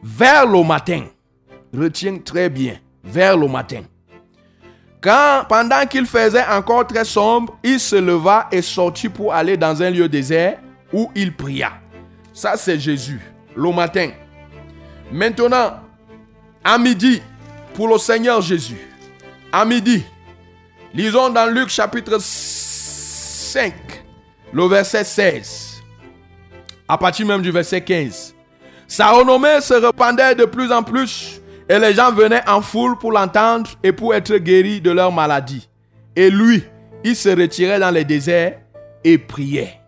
[0.03, 1.03] Vers le matin.
[1.77, 2.77] Retiens très bien.
[3.05, 3.83] Vers le matin.
[5.01, 9.83] Quand, pendant qu'il faisait encore très sombre, il se leva et sortit pour aller dans
[9.83, 10.59] un lieu désert
[10.93, 11.73] où il pria.
[12.33, 13.21] Ça, c'est Jésus,
[13.57, 14.11] le matin.
[15.11, 15.81] Maintenant,
[16.63, 17.21] à midi,
[17.75, 18.79] pour le Seigneur Jésus,
[19.51, 20.05] à midi,
[20.95, 23.75] lisons dans Luc chapitre 5,
[24.53, 25.83] le verset 16,
[26.87, 28.37] à partir même du verset 15.
[28.87, 33.13] Sa renommée se répandait de plus en plus et les gens venaient en foule pour
[33.13, 35.69] l'entendre et pour être guéris de leur maladie.
[36.17, 36.65] Et lui,
[37.05, 38.59] il se retirait dans les déserts
[39.05, 39.81] et priait.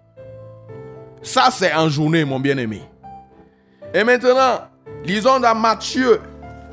[1.23, 2.83] Ça, c'est en journée, mon bien-aimé.
[3.93, 4.61] Et maintenant,
[5.05, 6.21] lisons dans Matthieu,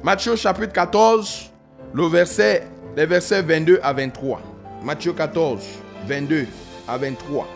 [0.04, 1.52] Matthieu chapitre 14,
[1.94, 4.42] le verset, les versets 22 à 23.
[4.84, 5.64] Matthieu 14,
[6.08, 6.48] 22
[6.88, 7.48] à 23.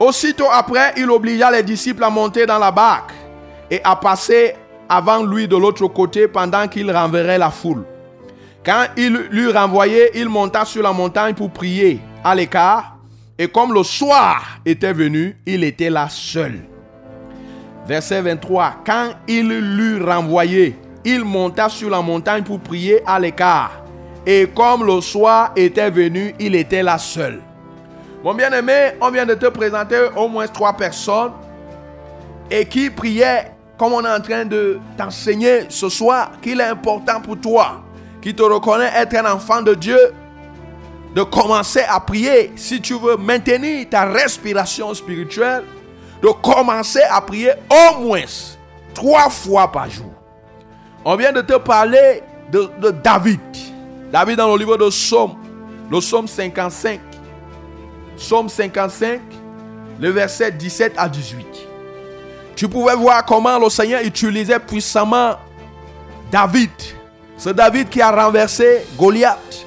[0.00, 3.12] Aussitôt après, il obligea les disciples à monter dans la barque
[3.70, 4.54] et à passer
[4.90, 7.84] avant lui de l'autre côté pendant qu'il renverrait la foule.
[8.66, 12.96] Quand il l'eut renvoyé, il monta sur la montagne pour prier à l'écart.
[13.38, 16.60] Et comme le soir était venu, il était là seul.
[17.86, 18.82] Verset 23.
[18.84, 23.84] Quand il l'eut renvoyé, il monta sur la montagne pour prier à l'écart.
[24.26, 27.40] Et comme le soir était venu, il était là seul.
[28.22, 31.32] Mon bien-aimé, on vient de te présenter au moins trois personnes
[32.50, 37.18] et qui priaient comme on est en train de t'enseigner ce soir qu'il est important
[37.18, 37.82] pour toi,
[38.20, 39.98] qui te reconnaît être un enfant de Dieu,
[41.14, 45.64] de commencer à prier si tu veux maintenir ta respiration spirituelle,
[46.22, 48.26] de commencer à prier au moins
[48.92, 50.12] trois fois par jour.
[51.02, 53.40] On vient de te parler de, de David.
[54.12, 55.36] David dans le livre de Psaume,
[55.90, 57.00] le Psaume 55.
[58.18, 59.22] Psaume 55,
[59.98, 61.69] le verset 17 à 18.
[62.60, 65.34] Tu pouvais voir comment le Seigneur utilisait puissamment
[66.30, 66.68] David.
[67.38, 69.64] Ce David qui a renversé Goliath.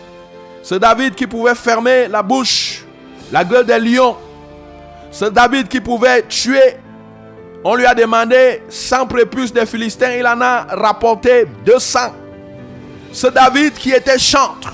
[0.62, 2.86] Ce David qui pouvait fermer la bouche,
[3.32, 4.15] la gueule des lions.
[5.10, 6.77] Ce David qui pouvait tuer.
[7.63, 11.99] On lui a demandé 100 prépuces des Philistins, il en a rapporté 200.
[13.12, 14.71] Ce David qui était chantre.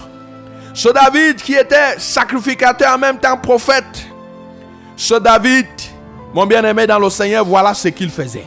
[0.74, 4.10] Ce David qui était sacrificateur en même temps prophète.
[4.98, 5.68] Ce David,
[6.34, 8.46] mon bien-aimé dans le Seigneur, voilà ce qu'il faisait.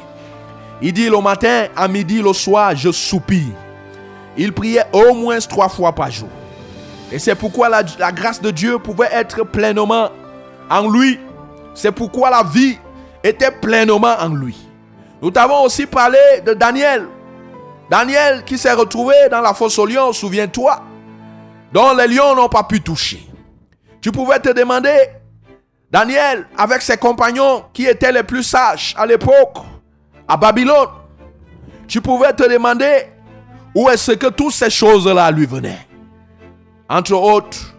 [0.81, 3.55] Il dit le matin, à midi, le soir, je soupire.
[4.37, 6.29] Il priait au moins trois fois par jour.
[7.11, 10.09] Et c'est pourquoi la, grâce de Dieu pouvait être pleinement
[10.71, 11.21] en lui.
[11.75, 12.79] C'est pourquoi la vie
[13.23, 14.57] était pleinement en lui.
[15.21, 17.07] Nous t'avons aussi parlé de Daniel.
[17.91, 20.83] Daniel qui s'est retrouvé dans la fosse aux lions, souviens-toi,
[21.73, 23.29] dont les lions n'ont pas pu toucher.
[24.01, 24.97] Tu pouvais te demander,
[25.93, 29.59] Daniel, avec ses compagnons qui étaient les plus sages à l'époque,
[30.27, 30.89] à Babylone,
[31.87, 33.09] tu pouvais te demander
[33.75, 35.87] où est-ce que toutes ces choses-là lui venaient.
[36.89, 37.75] Entre autres,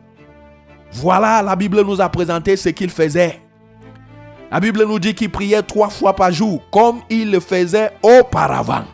[0.92, 3.42] voilà, la Bible nous a présenté ce qu'il faisait.
[4.52, 8.86] La Bible nous dit qu'il priait trois fois par jour, comme il le faisait auparavant.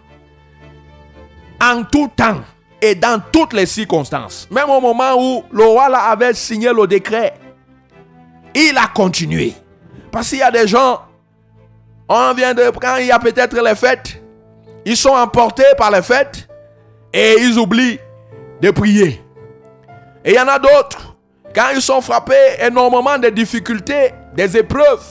[1.61, 2.39] En tout temps
[2.81, 4.47] et dans toutes les circonstances.
[4.49, 7.33] Même au moment où le roi avait signé le décret,
[8.55, 9.53] il a continué.
[10.11, 11.01] Parce qu'il y a des gens,
[12.07, 14.21] on vient de, quand il y a peut-être les fêtes,
[14.85, 16.47] ils sont emportés par les fêtes
[17.13, 17.99] et ils oublient
[18.61, 19.21] de prier.
[20.25, 21.15] Et il y en a d'autres,
[21.53, 25.03] quand ils sont frappés énormément de difficultés, des épreuves,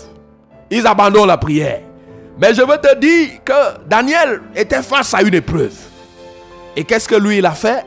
[0.71, 1.81] ils abandonnent la prière.
[2.41, 5.75] Mais je veux te dire que Daniel était face à une épreuve.
[6.77, 7.85] Et qu'est-ce que lui, il a fait?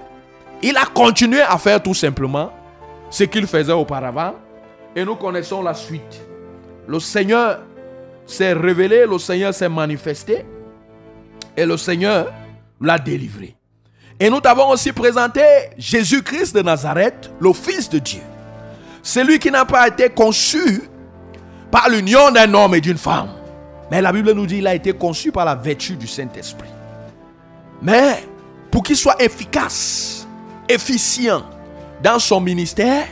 [0.62, 2.52] Il a continué à faire tout simplement
[3.10, 4.34] ce qu'il faisait auparavant.
[4.95, 6.21] Et nous connaissons la suite.
[6.88, 7.60] Le Seigneur
[8.25, 10.45] s'est révélé, le Seigneur s'est manifesté.
[11.56, 12.32] Et le Seigneur
[12.80, 13.56] l'a délivré.
[14.19, 15.41] Et nous t'avons aussi présenté
[15.77, 18.21] Jésus-Christ de Nazareth, le Fils de Dieu.
[19.01, 20.84] Celui qui n'a pas été conçu
[21.71, 23.30] par l'union d'un homme et d'une femme.
[23.89, 26.69] Mais la Bible nous dit qu'il a été conçu par la vertu du Saint-Esprit.
[27.82, 28.23] Mais
[28.69, 30.27] pour qu'il soit efficace,
[30.69, 31.43] efficient
[32.04, 33.08] dans son ministère,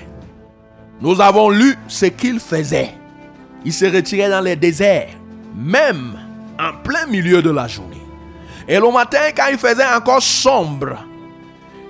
[1.02, 2.94] nous avons lu ce qu'il faisait.
[3.66, 5.10] Il se retirait dans les déserts,
[5.56, 6.18] même
[6.60, 8.02] en plein milieu de la journée.
[8.68, 10.98] Et le matin, quand il faisait encore sombre,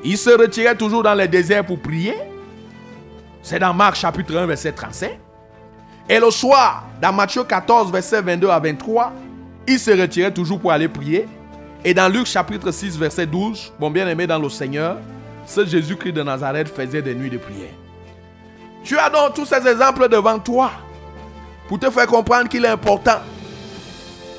[0.04, 2.16] il se retirait toujours dans les déserts pour prier.
[3.42, 5.20] C'est dans Marc chapitre 1, verset 35.
[6.08, 9.14] Et le soir, dans Matthieu 14, verset 22 à 23,
[9.68, 11.28] il se retirait toujours pour aller prier.
[11.84, 14.98] Et dans Luc chapitre 6, verset 12, mon bien-aimé dans le Seigneur,
[15.46, 17.74] ce Jésus-Christ de Nazareth faisait des nuits de prière.
[18.84, 20.72] Tu as donc tous ces exemples devant toi
[21.68, 23.20] pour te faire comprendre qu'il est important.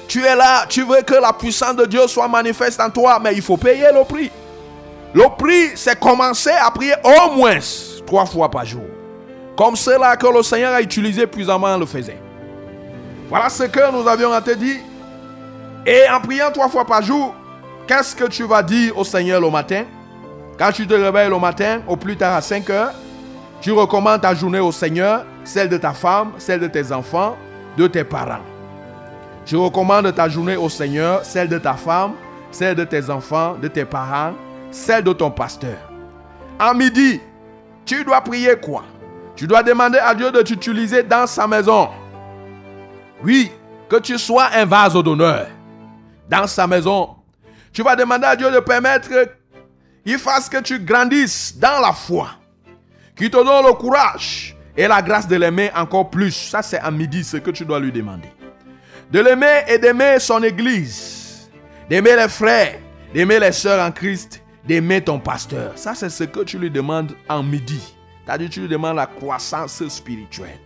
[0.09, 3.33] Tu es là, tu veux que la puissance de Dieu soit manifeste en toi, mais
[3.35, 4.31] il faut payer le prix.
[5.15, 7.59] Le prix, c'est commencer à prier au moins
[8.07, 8.83] trois fois par jour.
[9.57, 12.19] Comme cela que le Seigneur a utilisé puissamment le faisait.
[13.29, 14.81] Voilà ce que nous avions à te dire.
[15.87, 17.35] Et en priant trois fois par jour,
[17.87, 19.85] qu'est-ce que tu vas dire au Seigneur le matin?
[20.59, 22.93] Quand tu te réveilles le matin, au plus tard à 5 heures,
[23.61, 27.37] tu recommandes ta journée au Seigneur, celle de ta femme, celle de tes enfants,
[27.77, 28.45] de tes parents.
[29.45, 32.13] Tu recommandes ta journée au Seigneur, celle de ta femme,
[32.51, 34.33] celle de tes enfants, de tes parents,
[34.71, 35.77] celle de ton pasteur.
[36.59, 37.21] En midi,
[37.85, 38.85] tu dois prier quoi?
[39.37, 41.89] Tu dois demander à Dieu de t'utiliser dans sa maison.
[43.23, 43.51] Oui,
[43.89, 45.47] que tu sois un vase d'honneur.
[46.29, 47.17] dans sa maison.
[47.73, 49.09] Tu vas demander à Dieu de permettre
[50.05, 52.29] qu'il fasse que tu grandisses dans la foi.
[53.21, 56.31] Qu'il te donne le courage et la grâce de l'aimer encore plus.
[56.33, 58.33] Ça, c'est à midi ce que tu dois lui demander.
[59.11, 61.51] De l'aimer et d'aimer son église.
[61.91, 62.79] D'aimer les frères,
[63.13, 65.73] d'aimer les sœurs en Christ, d'aimer ton pasteur.
[65.77, 67.95] Ça, c'est ce que tu lui demandes en midi.
[68.25, 70.59] C'est-à-dire, tu lui demandes la croissance spirituelle.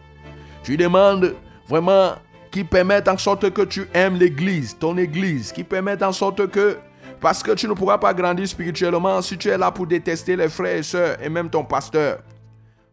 [0.62, 1.34] Tu lui demandes
[1.68, 2.12] vraiment
[2.52, 6.78] qu'il permette en sorte que tu aimes l'église, ton église, qui permette en sorte que,
[7.20, 10.48] parce que tu ne pourras pas grandir spirituellement si tu es là pour détester les
[10.48, 12.20] frères et sœurs et même ton pasteur.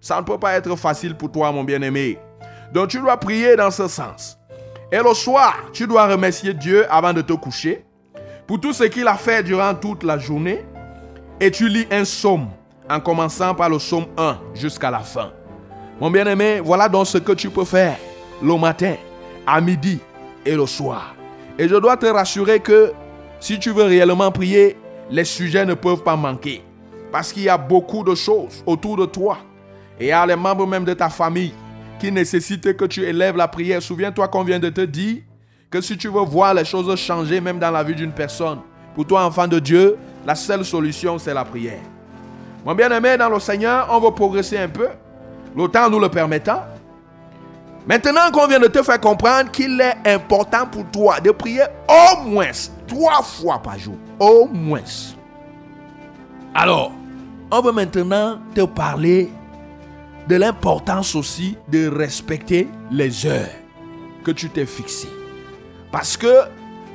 [0.01, 2.17] Ça ne peut pas être facile pour toi, mon bien-aimé.
[2.73, 4.39] Donc tu dois prier dans ce sens.
[4.91, 7.85] Et le soir, tu dois remercier Dieu avant de te coucher
[8.47, 10.65] pour tout ce qu'il a fait durant toute la journée.
[11.39, 12.47] Et tu lis un psaume
[12.89, 15.31] en commençant par le psaume 1 jusqu'à la fin.
[15.99, 17.95] Mon bien-aimé, voilà donc ce que tu peux faire
[18.41, 18.95] le matin,
[19.45, 19.99] à midi
[20.45, 21.15] et le soir.
[21.59, 22.91] Et je dois te rassurer que
[23.39, 24.77] si tu veux réellement prier,
[25.11, 26.63] les sujets ne peuvent pas manquer.
[27.11, 29.37] Parce qu'il y a beaucoup de choses autour de toi.
[29.99, 31.53] Et a les membres même de ta famille
[31.99, 33.81] qui nécessitent que tu élèves la prière.
[33.81, 35.21] Souviens-toi qu'on vient de te dire
[35.69, 38.59] que si tu veux voir les choses changer même dans la vie d'une personne,
[38.95, 41.79] pour toi enfant de Dieu, la seule solution c'est la prière.
[42.65, 44.89] Mon bien-aimé dans le Seigneur, on va progresser un peu,
[45.55, 46.63] le temps nous le permettant.
[47.87, 52.21] Maintenant qu'on vient de te faire comprendre qu'il est important pour toi de prier au
[52.27, 52.51] moins
[52.87, 53.95] trois fois par jour.
[54.19, 54.81] Au moins.
[56.53, 56.91] Alors,
[57.49, 59.31] on va maintenant te parler
[60.27, 63.49] de l'importance aussi de respecter les heures
[64.23, 65.09] que tu t'es fixées.
[65.91, 66.43] Parce que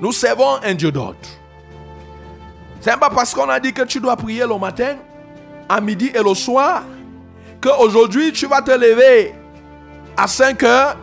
[0.00, 1.28] nous servons un Dieu d'autre.
[2.80, 4.96] C'est pas parce qu'on a dit que tu dois prier le matin,
[5.68, 6.84] à midi et le soir,
[7.60, 9.34] qu'aujourd'hui tu vas te lever
[10.16, 10.96] à 5 heures,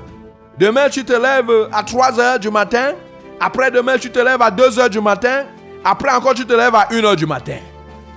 [0.57, 2.93] demain tu te lèves à 3 heures du matin,
[3.39, 5.43] après demain tu te lèves à 2 heures du matin,
[5.84, 7.57] après encore tu te lèves à 1 heure du matin.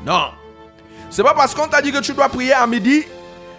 [0.05, 0.27] Non.
[1.11, 3.05] C'est pas parce qu'on t'a dit que tu dois prier à midi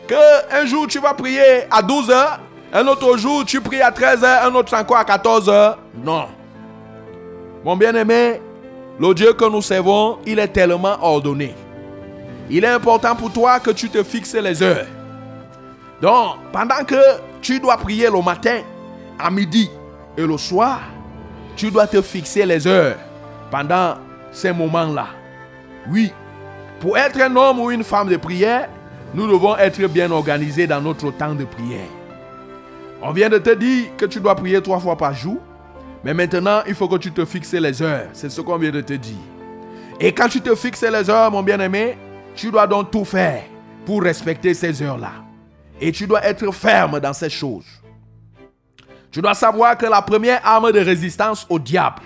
[0.07, 2.39] que un jour tu vas prier à 12 heures,
[2.73, 5.77] un autre jour tu pries à 13 heures, un autre encore à 14 heures.
[6.03, 6.27] Non.
[7.63, 8.41] Mon bien-aimé,
[8.99, 11.53] le Dieu que nous servons, il est tellement ordonné.
[12.49, 14.87] Il est important pour toi que tu te fixes les heures.
[16.01, 17.01] Donc, pendant que
[17.41, 18.61] tu dois prier le matin,
[19.19, 19.69] à midi
[20.17, 20.79] et le soir,
[21.55, 22.95] tu dois te fixer les heures
[23.49, 23.95] pendant
[24.31, 25.07] ces moments-là.
[25.89, 26.11] Oui,
[26.79, 28.69] pour être un homme ou une femme de prière,
[29.13, 31.87] nous devons être bien organisés dans notre temps de prière.
[33.01, 35.37] On vient de te dire que tu dois prier trois fois par jour,
[36.03, 38.07] mais maintenant, il faut que tu te fixes les heures.
[38.13, 39.15] C'est ce qu'on vient de te dire.
[39.99, 41.97] Et quand tu te fixes les heures, mon bien-aimé,
[42.35, 43.43] tu dois donc tout faire
[43.85, 45.11] pour respecter ces heures-là.
[45.79, 47.65] Et tu dois être ferme dans ces choses.
[49.11, 52.03] Tu dois savoir que la première arme de résistance au diable,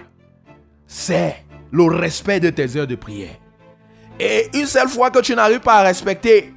[0.88, 3.36] c'est le respect de tes heures de prière.
[4.20, 6.54] Et une seule fois que tu n'arrives pas à respecter,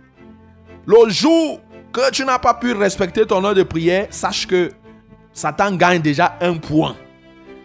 [0.87, 1.61] le jour
[1.93, 4.71] que tu n'as pas pu respecter ton heure de prière, sache que
[5.33, 6.97] Satan gagne déjà un point.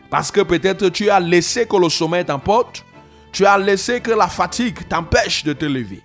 [0.09, 2.86] Parce que peut-être tu as laissé que le sommeil t'emporte,
[3.32, 6.01] tu as laissé que la fatigue t'empêche de te lever.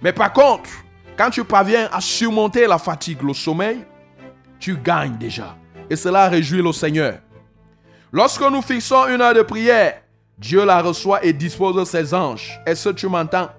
[0.00, 0.70] Mais par contre,
[1.16, 3.84] quand tu parviens à surmonter la fatigue, le sommeil,
[4.58, 5.56] tu gagnes déjà.
[5.90, 7.18] Et cela réjouit le Seigneur.
[8.10, 10.02] Lorsque nous fixons une heure de prière,
[10.38, 12.60] Dieu la reçoit et dispose ses anges.
[12.66, 13.50] Est-ce que tu m'entends?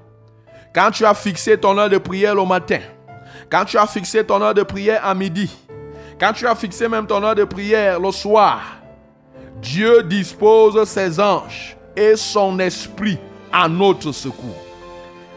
[0.73, 2.79] Quand tu as fixé ton heure de prière le matin,
[3.49, 5.55] quand tu as fixé ton heure de prière à midi,
[6.19, 8.61] quand tu as fixé même ton heure de prière le soir,
[9.61, 13.19] Dieu dispose ses anges et son esprit
[13.51, 14.63] à notre secours.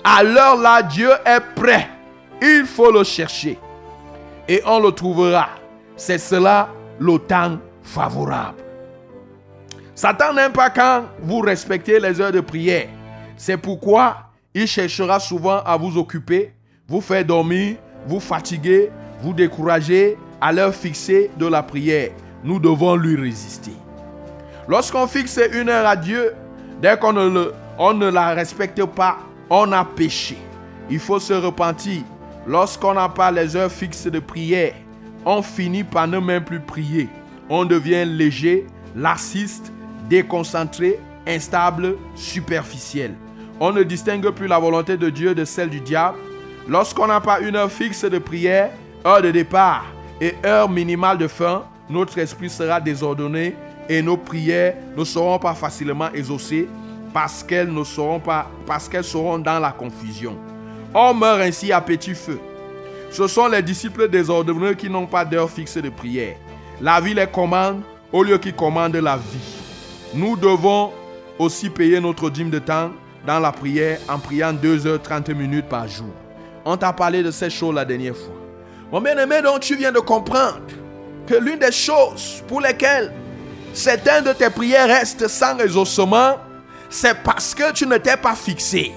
[0.02, 1.90] À l'heure là, Dieu est prêt.
[2.40, 3.58] Il faut le chercher.
[4.48, 5.48] Et on le trouvera.
[5.96, 6.68] C'est cela
[6.98, 8.62] le temps favorable.
[9.94, 12.88] Satan n'aime pas quand vous respectez les heures de prière.
[13.36, 14.25] C'est pourquoi
[14.58, 16.50] il cherchera souvent à vous occuper,
[16.88, 17.76] vous faire dormir,
[18.06, 18.90] vous fatiguer,
[19.20, 22.08] vous décourager à l'heure fixée de la prière.
[22.42, 23.74] Nous devons lui résister.
[24.66, 26.32] Lorsqu'on fixe une heure à Dieu,
[26.80, 29.18] dès qu'on ne, la respecte pas,
[29.50, 30.38] on a péché.
[30.88, 32.00] Il faut se repentir.
[32.46, 34.72] Lorsqu'on n'a pas les heures fixes de prière,
[35.26, 37.10] on finit par ne même plus prier.
[37.50, 39.70] On devient léger, lassiste,
[40.08, 43.12] déconcentré, instable, superficiel.
[43.58, 46.18] On ne distingue plus la volonté de Dieu de celle du diable.
[46.68, 48.70] Lorsqu'on n'a pas une heure fixe de prière,
[49.06, 49.86] heure de départ
[50.20, 53.54] et heure minimale de fin, notre esprit sera désordonné
[53.88, 56.68] et nos prières ne seront pas facilement exaucées
[57.14, 60.36] parce qu'elles ne seront pas parce qu'elles seront dans la confusion.
[60.92, 62.38] On meurt ainsi à petit feu.
[63.10, 66.36] Ce sont les disciples désordonnés qui n'ont pas d'heure fixe de prière.
[66.80, 67.80] La vie les commande
[68.12, 69.56] au lieu qu'ils commandent la vie.
[70.14, 70.90] Nous devons
[71.38, 72.90] aussi payer notre dîme de temps
[73.26, 76.12] dans la prière en priant 2h30 minutes par jour.
[76.64, 78.34] On t'a parlé de ces choses la dernière fois.
[78.92, 80.60] Mon bien-aimé, donc tu viens de comprendre
[81.26, 83.12] que l'une des choses pour lesquelles
[83.72, 86.36] certaines de tes prières restent sans exaucement,
[86.88, 88.92] c'est parce que tu ne t'es pas fixé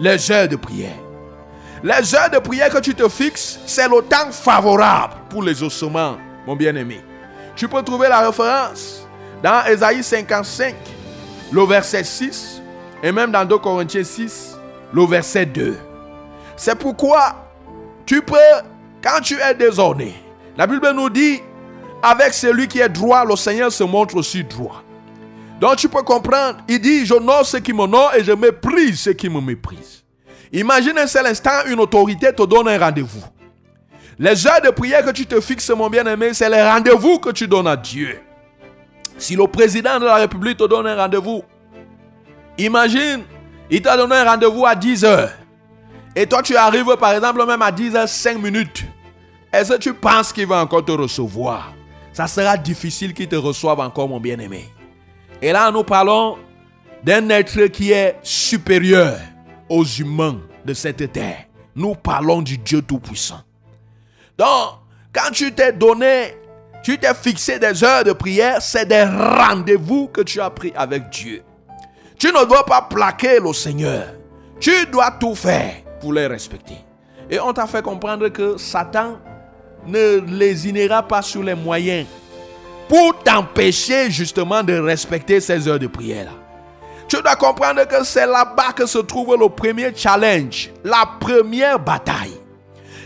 [0.00, 0.96] les heures de prière.
[1.82, 6.16] Les heures de prière que tu te fixes, c'est le temps favorable pour les ossements,
[6.46, 7.00] mon bien-aimé.
[7.54, 9.06] Tu peux trouver la référence
[9.42, 10.74] dans Ésaïe 55,
[11.52, 12.60] le verset 6,
[13.02, 14.56] et même dans 2 Corinthiens 6,
[14.92, 15.76] le verset 2.
[16.56, 17.36] C'est pourquoi
[18.04, 18.36] tu peux,
[19.02, 20.14] quand tu es désordonné,
[20.56, 21.40] la Bible nous dit,
[22.02, 24.82] avec celui qui est droit, le Seigneur se montre aussi droit.
[25.60, 29.28] Donc tu peux comprendre, il dit, j'honore ceux qui m'honorent et je méprise ceux qui
[29.28, 30.04] me méprisent.
[30.52, 33.24] Imagine un seul instant, une autorité te donne un rendez-vous.
[34.18, 37.46] Les heures de prière que tu te fixes, mon bien-aimé, c'est les rendez-vous que tu
[37.46, 38.18] donnes à Dieu.
[39.16, 41.44] Si le président de la République te donne un rendez-vous,
[42.58, 43.22] imagine,
[43.70, 45.32] il t'a donné un rendez-vous à 10 heures.
[46.14, 48.84] Et toi, tu arrives par exemple même à 10 heures 5 minutes.
[49.52, 51.72] Est-ce que tu penses qu'il va encore te recevoir?
[52.12, 54.68] Ça sera difficile qu'il te reçoive encore, mon bien-aimé.
[55.40, 56.36] Et là, nous parlons
[57.04, 59.18] d'un être qui est supérieur
[59.68, 61.44] aux humains de cette terre.
[61.76, 63.40] Nous parlons du Dieu Tout-Puissant.
[64.36, 64.80] Donc,
[65.12, 66.36] quand tu t'es donné,
[66.82, 71.10] tu t'es fixé des heures de prière, c'est des rendez-vous que tu as pris avec
[71.10, 71.42] Dieu.
[72.18, 74.06] Tu ne dois pas plaquer le Seigneur.
[74.58, 76.78] Tu dois tout faire pour les respecter.
[77.30, 79.18] Et on t'a fait comprendre que Satan
[79.86, 82.06] ne lésinera pas sur les moyens
[82.88, 86.28] pour t'empêcher justement de respecter ces heures de prière.
[87.06, 92.38] Tu dois comprendre que c'est là-bas que se trouve le premier challenge, la première bataille.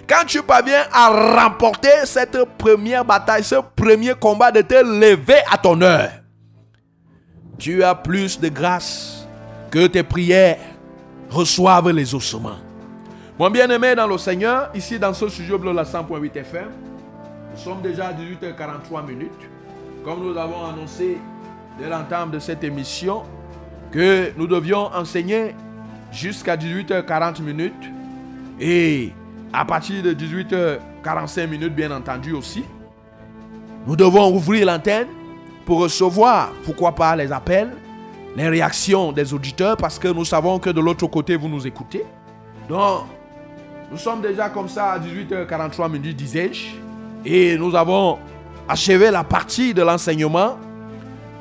[0.08, 5.58] Quand tu parviens à remporter cette première bataille, ce premier combat de te lever à
[5.58, 6.10] ton heure,
[7.62, 9.24] tu as plus de grâce
[9.70, 10.58] que tes prières
[11.30, 12.58] reçoivent les ossements.
[13.38, 16.70] Mon bien-aimé dans le Seigneur, ici dans ce studio bleu la 100.8 FM,
[17.52, 19.30] nous sommes déjà à 18h43 minutes.
[20.04, 21.18] Comme nous avons annoncé
[21.78, 23.22] dès l'entame de cette émission,
[23.92, 25.54] que nous devions enseigner
[26.10, 27.84] jusqu'à 18h40 minutes.
[28.58, 29.12] Et
[29.52, 32.64] à partir de 18h45 minutes, bien entendu aussi,
[33.86, 35.06] nous devons ouvrir l'antenne
[35.74, 37.70] recevoir, pourquoi pas, les appels,
[38.36, 42.04] les réactions des auditeurs, parce que nous savons que de l'autre côté, vous nous écoutez.
[42.68, 43.04] Donc,
[43.90, 46.76] nous sommes déjà comme ça à 18h43 minutes, disais-je,
[47.24, 48.18] et nous avons
[48.68, 50.56] achevé la partie de l'enseignement,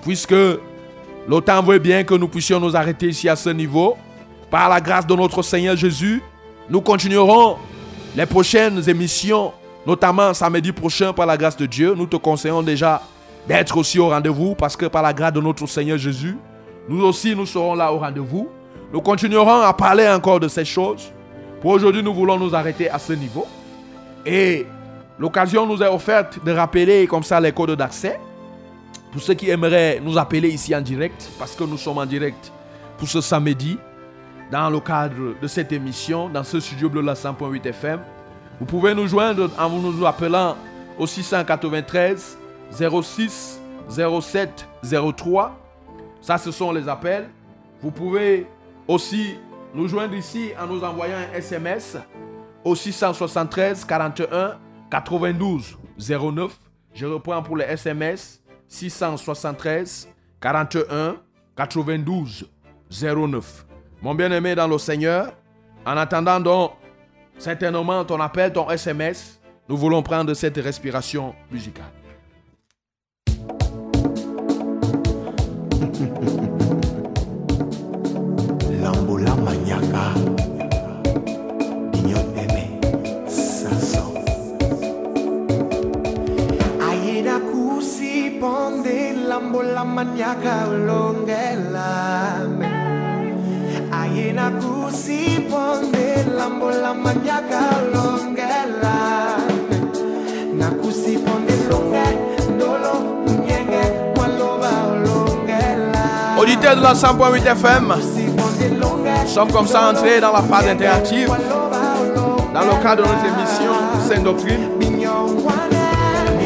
[0.03, 3.95] puisque le temps veut bien que nous puissions nous arrêter ici à ce niveau.
[4.49, 6.21] Par la grâce de notre Seigneur Jésus,
[6.69, 7.55] nous continuerons
[8.15, 9.53] les prochaines émissions,
[9.85, 11.93] notamment samedi prochain par la grâce de Dieu.
[11.95, 13.01] Nous te conseillons déjà
[13.47, 16.37] d'être aussi au rendez-vous parce que par la grâce de notre Seigneur Jésus,
[16.87, 18.49] nous aussi nous serons là au rendez-vous.
[18.93, 21.11] Nous continuerons à parler encore de ces choses.
[21.61, 23.45] Pour aujourd'hui, nous voulons nous arrêter à ce niveau.
[24.25, 24.65] Et
[25.17, 28.19] l'occasion nous est offerte de rappeler comme ça les codes d'accès.
[29.11, 32.51] Pour ceux qui aimeraient nous appeler ici en direct, parce que nous sommes en direct
[32.97, 33.77] pour ce samedi,
[34.51, 37.99] dans le cadre de cette émission, dans ce studio bleu la 100.8 FM,
[38.59, 40.55] vous pouvez nous joindre en nous appelant
[40.99, 42.37] au 693
[42.71, 44.67] 06 07
[45.17, 45.57] 03.
[46.21, 47.29] Ça, ce sont les appels.
[47.81, 48.47] Vous pouvez
[48.87, 49.35] aussi
[49.73, 51.97] nous joindre ici en nous envoyant un SMS
[52.63, 54.57] au 673 41
[54.89, 56.59] 92 09.
[56.93, 60.09] Je reprends pour les SMS 673
[60.39, 61.15] 41
[61.55, 62.49] 92
[62.91, 63.65] 09.
[64.01, 65.33] Mon bien-aimé dans le Seigneur,
[65.85, 66.71] en attendant donc
[67.37, 72.00] certainement ton appel, ton SMS, nous voulons prendre cette respiration musicale.
[76.01, 76.49] Lambo
[78.81, 80.13] L'ambola maniaca,
[81.91, 82.79] Guignoteme,
[83.27, 84.11] Sasso.
[86.79, 92.69] Aida cusi ponde l'ambola maniaca longelame.
[93.91, 99.77] Aina cusi ponde l'ambola maniaca longelame.
[100.53, 103.20] Nakusi ponde longe dolo.
[106.61, 107.93] De la 100.8 FM,
[109.23, 113.73] nous sommes comme ça entrés dans la phase interactive, dans le cadre de notre émission
[114.07, 114.69] Sainte Doctrine,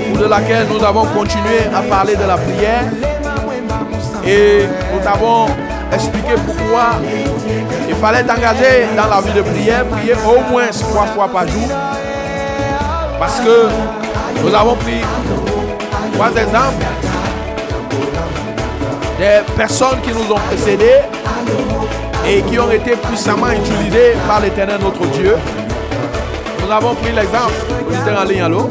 [0.10, 2.86] pour de laquelle nous avons continué à parler de la prière.
[4.26, 4.64] Et
[4.94, 5.48] nous avons
[5.92, 6.96] expliqué pourquoi
[7.88, 11.70] il fallait t'engager dans la vie de prière, prier au moins trois fois par jour,
[13.20, 13.68] parce que
[14.44, 15.02] nous avons pris
[16.14, 16.86] trois exemples
[19.18, 21.02] des personnes qui nous ont précédés
[22.28, 25.36] et qui ont été puissamment utilisées par l'éternel notre Dieu.
[26.62, 27.54] Nous avons pris l'exemple.
[27.88, 28.68] Auditeur en ligne, allô?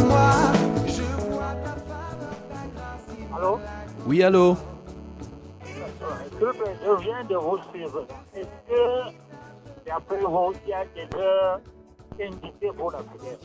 [3.37, 3.59] Allô?
[4.07, 4.57] Oui, allô?
[6.41, 8.07] Je, viens de vous suivre.
[8.35, 9.15] Est-ce que,
[9.87, 11.61] d'après vous, il y a des heures
[12.21, 13.39] indiquées pour la prière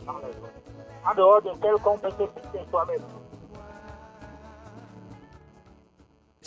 [1.08, 3.00] En dehors de quel qu'on peut se fixer soi-même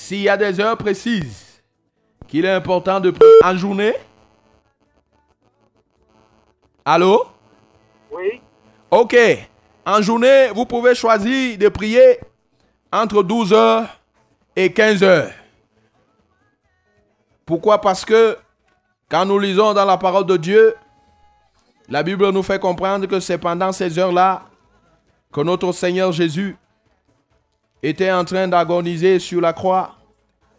[0.04, 1.64] S'il y a des heures précises
[2.28, 3.94] qu'il est important de prier en journée.
[6.84, 7.26] Allô?
[8.12, 8.42] Oui
[8.92, 9.16] Ok.
[9.86, 12.20] En journée, vous pouvez choisir de prier
[12.92, 13.98] entre 12 heures
[14.58, 15.32] et 15 heures.
[17.46, 17.80] Pourquoi?
[17.80, 18.38] Parce que
[19.08, 20.76] quand nous lisons dans la parole de Dieu,
[21.88, 24.42] la Bible nous fait comprendre que c'est pendant ces heures-là
[25.32, 26.58] que notre Seigneur Jésus
[27.84, 29.92] était en train d'agoniser sur la croix.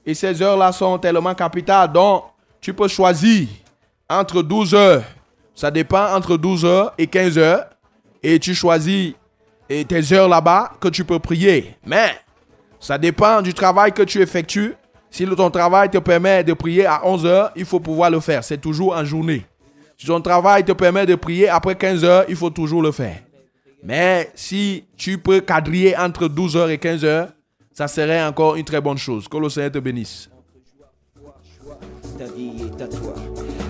[0.05, 1.91] Et ces heures-là sont tellement capitales.
[1.91, 2.25] Donc,
[2.61, 3.49] tu peux choisir
[4.09, 5.03] entre 12 heures.
[5.55, 7.65] Ça dépend entre 12 heures et 15 heures.
[8.23, 9.15] Et tu choisis
[9.69, 11.75] et tes heures là-bas que tu peux prier.
[11.87, 12.13] Mais,
[12.79, 14.75] ça dépend du travail que tu effectues.
[15.11, 18.45] Si ton travail te permet de prier à 11 heures, il faut pouvoir le faire.
[18.45, 19.47] C'est toujours en journée.
[19.97, 23.19] Si ton travail te permet de prier après 15 heures, il faut toujours le faire.
[23.85, 27.29] Mais si tu peux quadriller entre 12 heures et 15 heures,
[27.71, 29.29] ça serait encore une très bonne chose.
[29.29, 30.31] Que le Seigneur te bénisse.
[32.19, 33.15] Ta vie est à toi,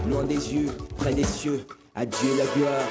[0.08, 1.66] loin des yeux, près des cieux.
[1.96, 2.82] À Dieu la gloire.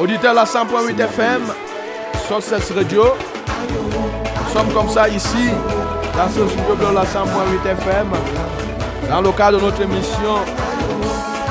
[0.00, 1.42] Auditeur la 100.8 FM,
[2.26, 3.04] Success Radio.
[3.68, 5.50] Nous sommes comme ça ici,
[6.16, 8.08] dans ce studio de la 100.8 FM,
[9.08, 10.36] dans le cadre de notre émission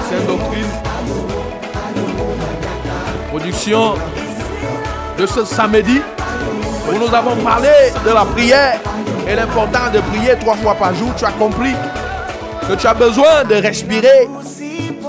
[0.10, 0.91] Sainte Doctrine.
[3.32, 3.94] Production
[5.18, 6.02] de ce samedi
[6.90, 7.70] où nous avons parlé
[8.06, 8.80] de la prière
[9.28, 11.10] et l'importance de prier trois fois par jour.
[11.18, 11.74] Tu as compris
[12.68, 14.28] que tu as besoin de respirer,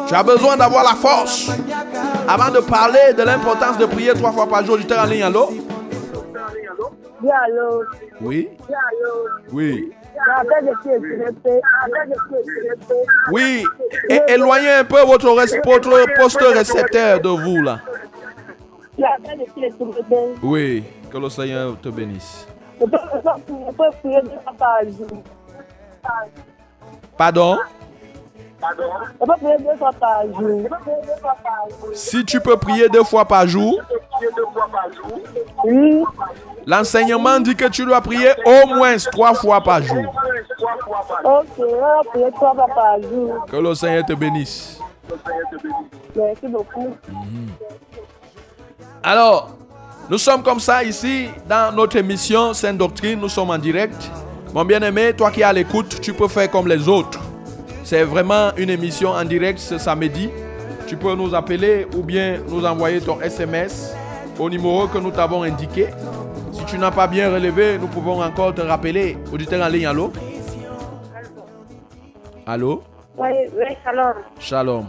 [0.07, 1.51] tu as besoin d'avoir la force.
[2.29, 5.51] Avant de parler de l'importance de prier trois fois par jour, auditeur en ligne, allô?
[8.21, 8.49] Oui.
[9.53, 9.93] Oui,
[13.33, 13.65] Oui,
[14.09, 17.79] É- éloignez un peu votre, votre poste récepteur de vous là.
[20.43, 22.47] Oui, que le Seigneur te bénisse.
[27.17, 27.59] Pardon?
[31.95, 33.81] Si tu peux prier deux fois par jour,
[35.65, 36.05] Oui.
[36.67, 40.15] l'enseignement dit que tu dois prier au moins trois fois par jour.
[43.51, 44.81] Que le Seigneur te bénisse.
[46.15, 46.97] Merci beaucoup.
[49.05, 49.51] Alors,
[50.09, 53.19] nous sommes comme ça ici dans notre émission Sainte Doctrine.
[53.19, 54.11] Nous sommes en direct.
[54.55, 57.19] Mon bien-aimé, toi qui es à l'écoute, tu peux faire comme les autres.
[57.83, 60.31] C'est vraiment une émission en direct ce samedi.
[60.87, 63.93] Tu peux nous appeler ou bien nous envoyer ton SMS
[64.39, 65.89] au numéro que nous t'avons indiqué.
[66.53, 69.19] Si tu n'as pas bien relevé, nous pouvons encore te rappeler.
[69.33, 70.13] Auditeur en ligne, allô?
[72.47, 72.83] Allô?
[73.19, 74.87] Oui, oui, alors, Shalom.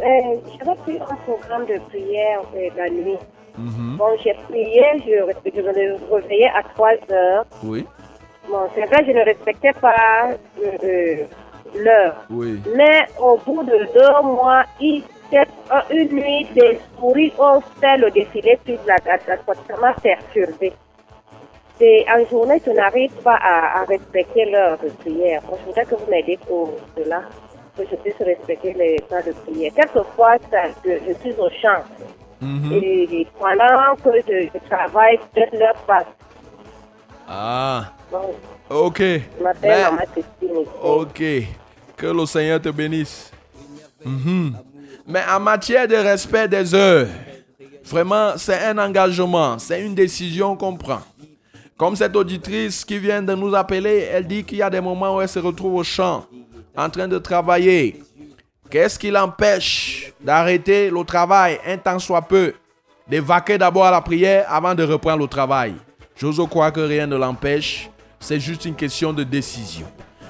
[0.00, 3.18] Euh, j'avais pris un programme de prière euh, la nuit.
[3.58, 3.96] Mhm.
[3.96, 7.44] Bon, j'ai prié, je, je me réveillais à 3 heures.
[7.64, 7.86] Oui,
[8.48, 10.28] Bon, c'est vrai, je ne respectais pas
[10.62, 11.16] euh, euh,
[11.76, 12.16] l'heure.
[12.30, 12.60] oui.
[12.76, 15.02] Mais au bout de deux mois, il
[15.90, 19.36] une nuit, des souris ont fait le défilé sur la la- la-
[19.66, 20.72] ça m'a perturbé.
[21.80, 25.42] Et en journée, je n'arrive pas à, à respecter l'heure de prière.
[25.42, 27.22] Bon, je voudrais que vous m'aidiez pour cela,
[27.76, 29.72] que je puisse respecter les temps de prière.
[29.74, 31.82] Quelquefois, ça, je, je suis au champ.
[32.40, 32.72] Mhm.
[32.72, 36.04] Et pendant que je, je travaille, peut-être l'heure passe.
[37.28, 37.92] Ah,
[38.70, 38.98] ok.
[38.98, 40.60] je m'appelle Mais- Maman Christine.
[40.60, 40.70] ici.
[40.82, 41.22] Ok.
[41.96, 43.30] Que le Seigneur te bénisse.
[44.04, 44.54] Mhm.
[45.06, 47.06] Mais en matière de respect des heures,
[47.84, 51.00] vraiment, c'est un engagement, c'est une décision qu'on prend.
[51.76, 55.16] Comme cette auditrice qui vient de nous appeler, elle dit qu'il y a des moments
[55.16, 56.24] où elle se retrouve au champ,
[56.76, 58.02] en train de travailler.
[58.70, 62.52] Qu'est-ce qui l'empêche d'arrêter le travail un temps soit peu,
[63.08, 65.74] d'évacuer d'abord à la prière avant de reprendre le travail
[66.16, 69.86] J'ose croire que rien ne l'empêche, c'est juste une question de décision.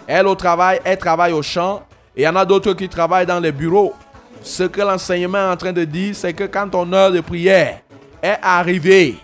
[0.07, 1.83] Elle au travail, elle travaille au champ,
[2.17, 3.95] et il y en a d'autres qui travaillent dans les bureaux.
[4.43, 7.81] Ce que l'enseignement est en train de dire, c'est que quand ton heure de prière
[8.23, 9.17] est arrivée,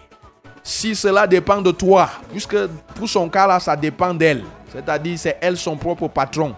[0.62, 2.57] si cela dépend de toi, puisque
[2.95, 4.43] pour son cas là, ça dépend d'elle,
[4.73, 6.55] c'est-à-dire c'est elle son propre patron,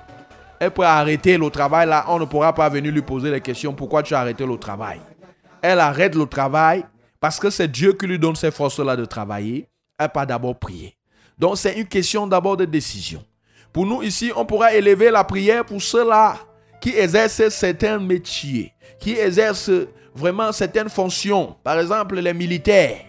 [0.65, 3.73] elle peut arrêter le travail là, on ne pourra pas venir lui poser les questions
[3.73, 5.01] pourquoi tu as arrêté le travail?
[5.63, 6.85] Elle arrête le travail
[7.21, 10.59] parce que c'est Dieu qui lui donne ces forces là de travailler, elle pas d'abord
[10.59, 10.97] prier.
[11.39, 13.23] Donc c'est une question d'abord de décision.
[13.73, 16.37] Pour nous ici, on pourra élever la prière pour ceux-là
[16.81, 19.71] qui exercent certains métiers, qui exercent
[20.15, 21.57] vraiment certaines fonctions.
[21.65, 23.01] Par exemple, les militaires.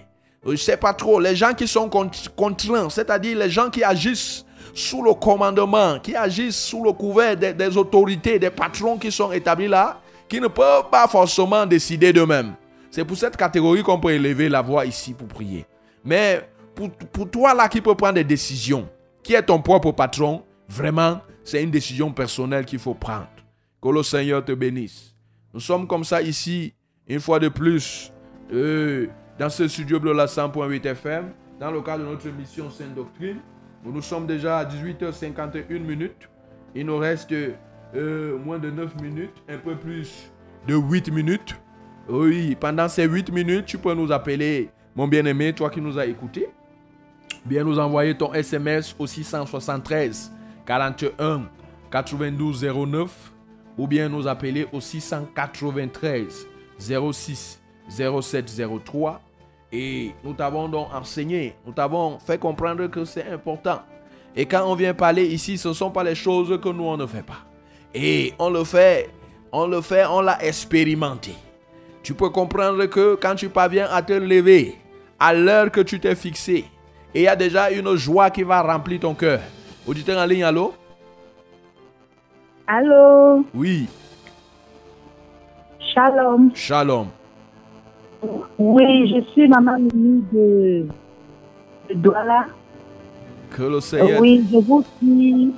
[0.45, 1.19] Je ne sais pas trop.
[1.19, 4.45] Les gens qui sont cont- contraints, c'est-à-dire les gens qui agissent
[4.75, 9.69] sous le commandement, qui agissent sous le couvert des, autorités, des patrons qui sont établis
[9.69, 12.53] là, qui ne peuvent pas forcément décider d'eux-mêmes.
[12.91, 15.65] C'est pour cette catégorie qu'on peut élever la voix ici pour prier.
[16.03, 18.87] Mais pour, pour toi là qui peut prendre des décisions,
[19.23, 23.29] qui est ton propre patron, vraiment, c'est une décision personnelle qu'il faut prendre.
[23.81, 25.15] Que le Seigneur te bénisse.
[25.53, 26.73] Nous sommes comme ça ici,
[27.07, 28.11] une fois de plus,
[28.51, 29.07] euh,
[29.39, 33.39] dans ce studio bleu la 100.8 FM, dans le cadre de notre émission Sainte Doctrine.
[33.85, 36.29] Nous sommes déjà à 18h51 minutes.
[36.73, 40.31] Il nous reste euh, moins de 9 minutes, un peu plus
[40.67, 41.55] de 8 minutes.
[42.09, 46.05] Oui, pendant ces 8 minutes, tu peux nous appeler, mon bien-aimé, toi qui nous as
[46.05, 46.49] écoutés.
[47.45, 50.31] Bien nous envoyer ton SMS au 673
[50.65, 51.43] 41
[51.91, 53.31] 92 09
[53.77, 56.47] ou bien nous appeler au 693
[56.79, 59.21] 06 07 03
[59.75, 63.79] et nous t'avons donc enseigné, nous t'avons fait comprendre que c'est important.
[64.35, 66.95] Et quand on vient parler ici, ce ne sont pas les choses que nous on
[66.97, 67.39] ne fait pas.
[67.93, 69.09] Et on le fait,
[69.51, 71.33] on le fait, on l'a expérimenté.
[72.03, 74.75] Tu peux comprendre que quand tu parviens à te lever
[75.19, 76.65] à l'heure que tu t'es fixé,
[77.13, 79.39] et il y a déjà une joie qui va remplir ton cœur.
[79.87, 80.73] Auditeur en ligne, allô?
[82.67, 83.87] Allô, Oui,
[85.93, 86.51] shalom.
[86.55, 87.07] shalom.
[88.57, 90.87] Oui, je suis maman Mimi de,
[91.89, 92.45] de Douala.
[93.51, 94.21] Que le Seigneur.
[94.21, 95.53] Oui, je vous suis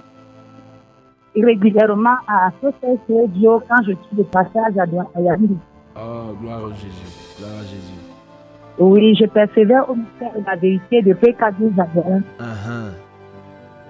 [1.35, 5.35] régulièrement à Société Radio quand je suis de passage à Douala.
[5.95, 7.37] Oh, gloire à Jésus.
[7.37, 8.07] Gloire à Jésus.
[8.79, 12.21] Oui, je persévère au mystère de la vérité depuis 14 années.
[12.39, 12.91] Uh-huh.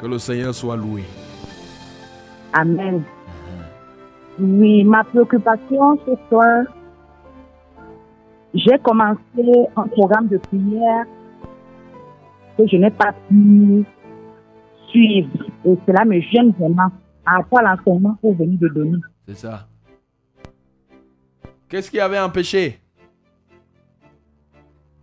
[0.01, 1.03] Que le Seigneur soit loué.
[2.53, 3.03] Amen.
[4.39, 6.63] Oui, ma préoccupation ce soir,
[8.53, 9.19] j'ai commencé
[9.75, 11.05] un programme de prière
[12.57, 13.85] que je n'ai pas pu
[14.89, 15.29] suivre.
[15.65, 16.91] Et cela me gêne vraiment
[17.25, 18.97] à quoi l'enseignement vous venez de donner.
[19.27, 19.67] C'est ça.
[21.69, 22.79] Qu'est-ce qui avait empêché?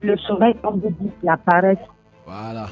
[0.01, 1.79] Le sommeil, comme vous dites, la paresse.
[2.27, 2.69] Voilà.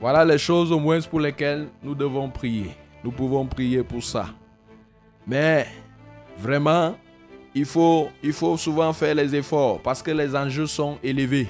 [0.00, 2.70] Voilà les choses au moins pour lesquelles nous devons prier.
[3.02, 4.26] Nous pouvons prier pour ça.
[5.26, 5.66] Mais
[6.36, 6.94] vraiment,
[7.58, 11.48] il faut, il faut souvent faire les efforts parce que les enjeux sont élevés.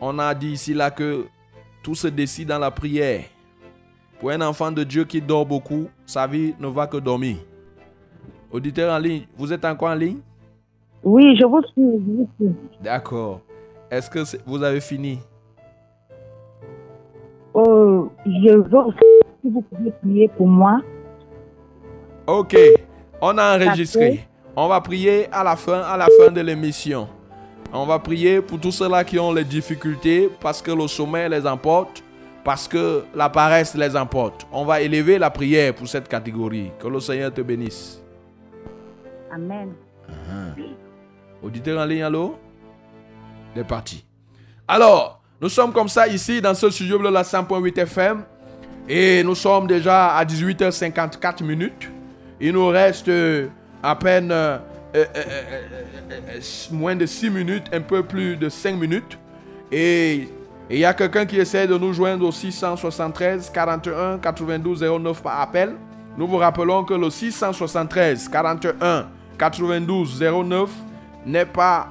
[0.00, 1.26] On a dit ici là que
[1.82, 3.24] tout se décide dans la prière.
[4.18, 7.36] Pour un enfant de Dieu qui dort beaucoup, sa vie ne va que dormir.
[8.50, 10.20] Auditeur en ligne, vous êtes encore en ligne?
[11.02, 12.48] Oui, je vous suis.
[12.80, 13.40] D'accord.
[13.90, 15.18] Est-ce que vous avez fini?
[17.52, 18.98] Oh, je veux aussi,
[19.42, 20.80] si vous pouvez prier pour moi.
[22.26, 22.56] Ok,
[23.20, 24.26] on a enregistré.
[24.56, 27.08] On va prier à la fin, à la fin de l'émission.
[27.72, 31.44] On va prier pour tous ceux-là qui ont les difficultés parce que le sommeil les
[31.44, 32.04] emporte,
[32.44, 34.46] parce que la paresse les emporte.
[34.52, 36.70] On va élever la prière pour cette catégorie.
[36.78, 38.00] Que le Seigneur te bénisse.
[39.32, 39.72] Amen.
[41.42, 42.36] Auditeur en ligne, allô?
[43.56, 44.04] C'est parti.
[44.68, 48.22] Alors, nous sommes comme ça ici dans ce studio de la 100.8 FM.
[48.88, 51.90] Et nous sommes déjà à 18h54 minutes.
[52.40, 53.10] Il nous reste
[53.84, 54.56] à peine euh,
[54.96, 56.40] euh, euh,
[56.72, 59.18] moins de 6 minutes, un peu plus de 5 minutes.
[59.70, 60.28] Et
[60.70, 65.40] il y a quelqu'un qui essaie de nous joindre au 673 41 92 09 par
[65.40, 65.74] appel.
[66.16, 69.08] Nous vous rappelons que le 673 41
[69.38, 70.70] 92 09
[71.26, 71.88] n'est pas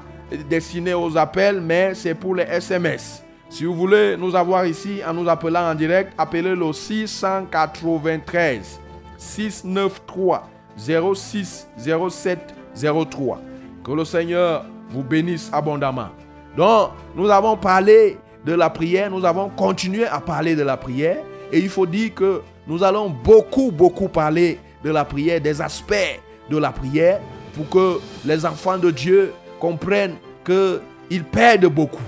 [0.50, 3.24] destiné aux appels, mais c'est pour les SMS.
[3.50, 8.80] Si vous voulez nous avoir ici en nous appelant en direct, appelez le 693
[9.18, 13.40] 693 06 07 03.
[13.84, 16.10] Que le Seigneur vous bénisse abondamment.
[16.56, 21.18] Donc, nous avons parlé de la prière, nous avons continué à parler de la prière.
[21.52, 26.20] Et il faut dire que nous allons beaucoup, beaucoup parler de la prière, des aspects
[26.50, 27.20] de la prière,
[27.56, 30.16] pour que les enfants de Dieu comprennent
[30.46, 32.02] qu'ils perdent beaucoup.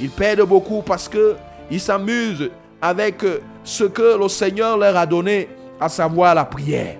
[0.00, 2.50] Ils perdent beaucoup parce qu'ils s'amusent
[2.80, 3.24] avec
[3.64, 5.48] ce que le Seigneur leur a donné,
[5.80, 6.96] à savoir la prière.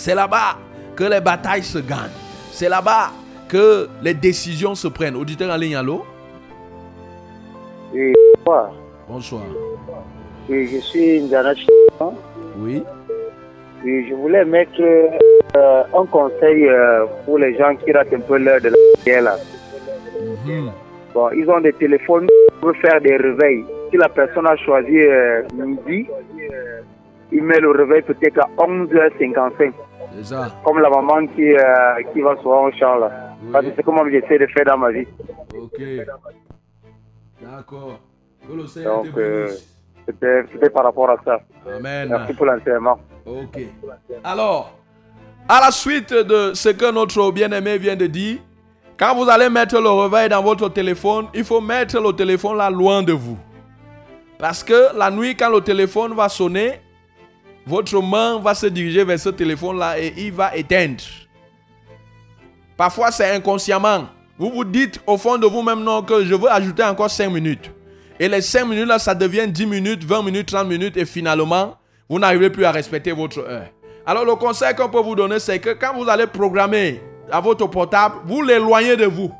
[0.00, 0.56] C'est là-bas
[0.96, 2.16] que les batailles se gagnent.
[2.52, 3.10] C'est là-bas
[3.50, 5.14] que les décisions se prennent.
[5.14, 6.06] Auditeur en ligne, allô?
[7.92, 8.72] Oui, bonsoir.
[9.06, 9.42] Bonsoir.
[10.48, 12.14] Oui, je suis Chiban.
[12.56, 12.82] Oui.
[13.84, 18.38] Oui, je voulais mettre euh, un conseil euh, pour les gens qui ratent un peu
[18.38, 19.36] l'heure de la prière là.
[20.46, 20.70] Mhm.
[21.12, 22.26] Bon, ils ont des téléphones
[22.62, 23.66] pour faire des réveils.
[23.90, 26.06] Si la personne a choisi euh, midi,
[27.32, 29.72] il met le réveil peut-être à 11h55.
[30.22, 30.48] Ça.
[30.64, 33.36] Comme la maman qui, euh, qui va souvent au champ là.
[33.52, 35.06] Parce que c'est comme j'essaie de faire dans ma vie.
[35.56, 35.80] Ok.
[37.40, 38.00] D'accord.
[38.46, 39.78] Que le Seigneur te Donc, euh, bénisse.
[40.06, 41.40] c'était c'était par rapport à ça.
[41.76, 42.08] Amen.
[42.10, 42.98] Merci pour l'enseignement.
[43.24, 43.60] Ok.
[44.24, 44.72] Alors,
[45.48, 48.38] à la suite de ce que notre bien-aimé vient de dire,
[48.98, 52.68] quand vous allez mettre le réveil dans votre téléphone, il faut mettre le téléphone là
[52.68, 53.38] loin de vous.
[54.38, 56.80] Parce que la nuit, quand le téléphone va sonner,
[57.70, 61.04] votre main va se diriger vers ce téléphone-là et il va éteindre.
[62.76, 64.06] Parfois, c'est inconsciemment.
[64.36, 67.70] Vous vous dites au fond de vous-même, non, que je veux ajouter encore 5 minutes.
[68.18, 71.76] Et les 5 minutes là, ça devient 10 minutes, 20 minutes, 30 minutes et finalement,
[72.08, 73.68] vous n'arrivez plus à respecter votre heure.
[74.04, 77.00] Alors le conseil qu'on peut vous donner, c'est que quand vous allez programmer
[77.30, 79.30] à votre portable, vous l'éloignez de vous.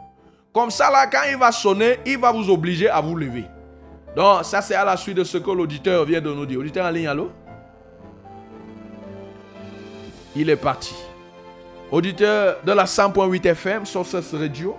[0.52, 3.44] Comme ça, là, quand il va sonner, il va vous obliger à vous lever.
[4.14, 6.60] Donc, ça, c'est à la suite de ce que l'auditeur vient de nous dire.
[6.60, 7.30] Auditeur en ligne, allô?
[10.36, 10.94] Il est parti.
[11.90, 14.76] Auditeur de la 100.8 FM, Sources Radio.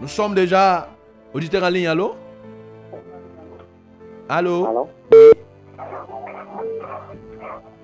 [0.00, 0.88] Nous sommes déjà
[1.32, 2.14] auditeur en ligne, allô?
[4.28, 4.66] Allô?
[4.66, 4.88] Allô?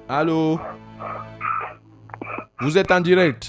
[0.08, 0.60] Allô?
[2.60, 3.48] Vous êtes en direct.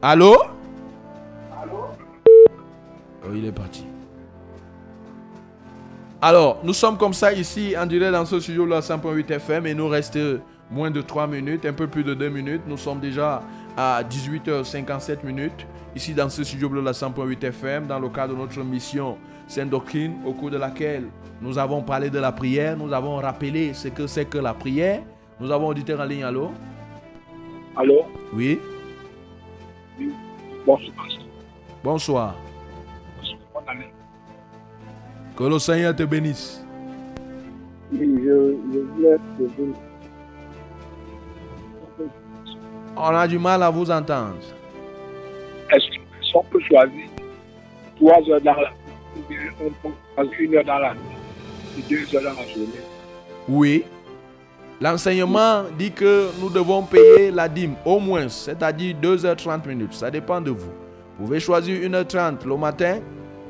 [0.00, 0.34] Allô?
[3.22, 3.84] Oh, il est parti.
[6.22, 9.66] Alors, nous sommes comme ça ici en direct dans ce studio de la 100.8 FM
[9.66, 10.18] et nous reste
[10.70, 12.62] moins de 3 minutes, un peu plus de 2 minutes.
[12.66, 13.42] Nous sommes déjà
[13.76, 18.38] à 18h57 minutes ici dans ce studio de la 100.8 FM dans le cadre de
[18.38, 19.16] notre mission
[19.46, 21.04] Sainte Doctrine au cours de laquelle
[21.40, 25.00] nous avons parlé de la prière, nous avons rappelé ce que c'est que la prière.
[25.40, 26.50] Nous avons auditeur en ligne, allô?
[27.76, 28.02] Allô?
[28.34, 28.58] Oui,
[30.66, 31.06] Bonsoir.
[31.84, 32.34] bonsoir.
[33.66, 33.92] Année.
[35.36, 36.64] Que le Seigneur te bénisse.
[37.92, 39.87] Oui, je, je voulais te
[43.00, 44.34] On a du mal à vous entendre.
[45.70, 45.84] Est-ce
[46.20, 47.04] personne peut choisir
[47.96, 48.70] trois heures dans la
[49.16, 51.00] ou une heure dans la nuit
[51.78, 52.80] et deux heures dans la journée?
[53.48, 53.84] Oui.
[54.80, 59.94] L'enseignement dit que nous devons payer la dîme au moins, c'est-à-dire 2h30 minutes.
[59.94, 60.72] Ça dépend de vous.
[61.18, 62.98] Vous pouvez choisir 1h30 le matin.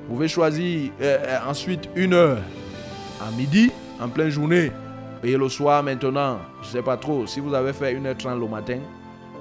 [0.08, 2.38] Vous pouvez choisir euh, euh, ensuite 1 heure
[3.26, 3.70] à midi,
[4.00, 4.72] en pleine journée.
[5.22, 8.46] Et le soir maintenant, je ne sais pas trop, si vous avez fait 1h30 le
[8.46, 8.78] matin,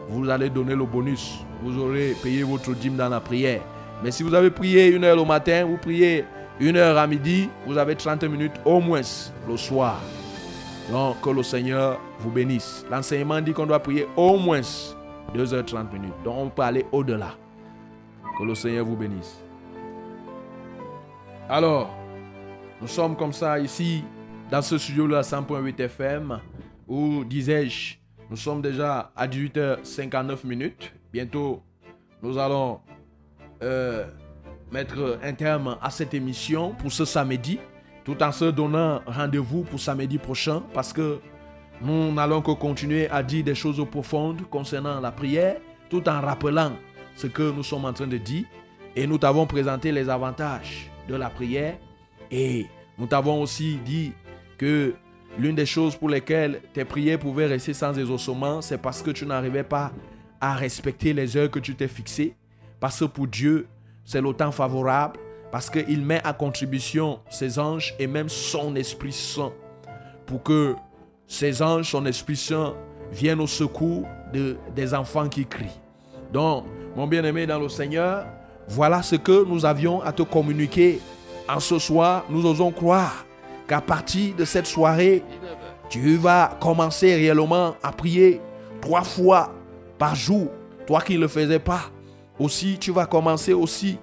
[0.08, 1.40] vous allez donner le bonus.
[1.62, 3.62] Vous aurez payé votre dîme dans la prière.
[4.04, 6.24] Mais si vous avez prié 1 heure le matin, vous priez
[6.62, 9.02] 1 heure à midi, vous avez 30 minutes au moins
[9.48, 10.00] le soir.
[10.92, 12.86] Donc, que le Seigneur vous bénisse.
[12.90, 14.62] L'enseignement dit qu'on doit prier au moins
[15.36, 16.14] 2h30 minutes.
[16.24, 17.32] Donc, on peut aller au-delà.
[18.38, 19.42] Que le Seigneur vous bénisse.
[21.50, 21.90] Alors,
[22.80, 24.04] nous sommes comme ça ici,
[24.52, 26.40] dans ce studio de la 100.8 FM,
[26.88, 27.98] où, disais-je,
[28.30, 30.94] nous sommes déjà à 18h59 minutes.
[31.12, 31.62] Bientôt,
[32.22, 32.82] nous allons
[33.64, 34.06] euh,
[34.72, 37.60] mettre un terme à cette émission pour ce samedi,
[38.04, 41.20] tout en se donnant rendez-vous pour samedi prochain, parce que
[41.82, 45.58] nous n'allons que continuer à dire des choses profondes concernant la prière,
[45.90, 46.74] tout en rappelant
[47.16, 48.46] ce que nous sommes en train de dire.
[48.96, 51.78] Et nous t'avons présenté les avantages de la prière.
[52.32, 52.66] Et
[52.98, 54.12] nous t'avons aussi dit
[54.58, 54.96] que
[55.38, 59.26] l'une des choses pour lesquelles tes prières pouvaient rester sans exaucement, c'est parce que tu
[59.26, 59.92] n'arrivais pas
[60.40, 62.36] à respecter les heures que tu t'es fixées.
[62.80, 63.68] Parce que pour Dieu,
[64.06, 65.20] c'est le temps favorable.
[65.52, 69.54] Parce qu'il met à contribution ses anges et même son Esprit Saint
[70.26, 70.76] pour que
[71.26, 72.76] ces anges, son Esprit Saint,
[73.12, 75.80] viennent au secours de, des enfants qui crient.
[76.34, 76.66] Donc,
[76.96, 78.26] mon bien-aimé dans le Seigneur,
[78.68, 81.00] voilà ce que nous avions à te communiquer.
[81.48, 83.27] En ce soir, nous osons croire
[83.68, 85.24] qu'à partir de cette soirée,
[85.90, 88.42] tu vas commencer réellement à prier
[88.82, 89.54] trois fois
[89.98, 90.48] par jour.
[90.86, 91.82] Toi qui ne le faisais pas.
[92.40, 93.98] Aussi, tu vas commencer aussi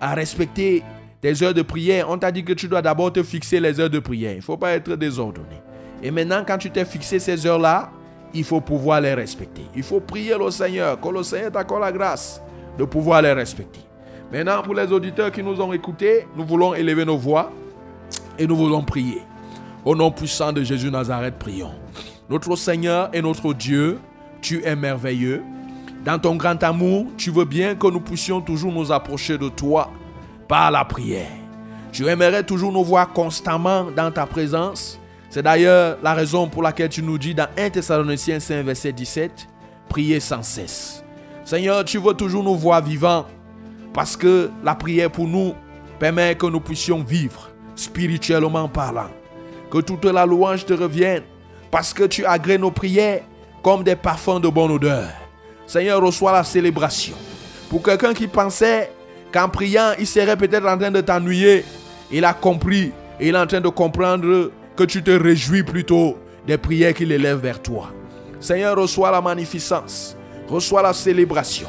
[0.00, 0.82] à respecter
[1.20, 2.08] tes heures de prière.
[2.08, 4.32] On t'a dit que tu dois d'abord te fixer les heures de prière.
[4.32, 5.62] Il ne faut pas être désordonné.
[6.02, 7.90] Et maintenant, quand tu t'es fixé ces heures-là,
[8.34, 9.62] il faut pouvoir les respecter.
[9.74, 12.42] Il faut prier le Seigneur, que le Seigneur t'accorde la grâce
[12.76, 13.80] de pouvoir les respecter.
[14.30, 17.50] Maintenant, pour les auditeurs qui nous ont écoutés, nous voulons élever nos voix
[18.38, 19.22] et nous voulons prier.
[19.84, 21.72] Au nom puissant de Jésus Nazareth, prions.
[22.28, 23.98] Notre Seigneur et notre Dieu,
[24.40, 25.42] tu es merveilleux.
[26.04, 29.90] Dans ton grand amour, tu veux bien que nous puissions toujours nous approcher de toi
[30.46, 31.30] par la prière.
[31.90, 34.98] Tu aimerais toujours nous voir constamment dans ta présence.
[35.30, 39.48] C'est d'ailleurs la raison pour laquelle tu nous dis dans 1 Thessaloniciens 5, verset 17,
[39.88, 41.02] priez sans cesse.
[41.44, 43.26] Seigneur, tu veux toujours nous voir vivants
[43.94, 45.54] Parce que la prière pour nous
[45.98, 47.47] permet que nous puissions vivre
[47.78, 49.10] spirituellement parlant.
[49.70, 51.22] Que toute la louange te revienne
[51.70, 53.22] parce que tu agrées nos prières
[53.62, 55.08] comme des parfums de bonne odeur.
[55.66, 57.14] Seigneur, reçois la célébration.
[57.68, 58.90] Pour quelqu'un qui pensait
[59.32, 61.64] qu'en priant, il serait peut-être en train de t'ennuyer,
[62.10, 66.16] il a compris et il est en train de comprendre que tu te réjouis plutôt
[66.46, 67.90] des prières qu'il élève vers toi.
[68.40, 70.16] Seigneur, reçois la magnificence,
[70.48, 71.68] reçois la célébration.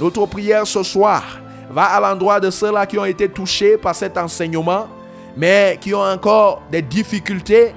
[0.00, 1.22] Notre prière ce soir
[1.70, 4.88] va à l'endroit de ceux-là qui ont été touchés par cet enseignement,
[5.36, 7.74] mais qui ont encore des difficultés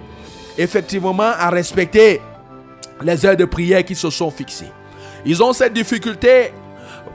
[0.58, 2.22] effectivement à respecter
[3.01, 4.72] les heures de prière qui se sont fixées.
[5.26, 6.51] Ils ont cette difficulté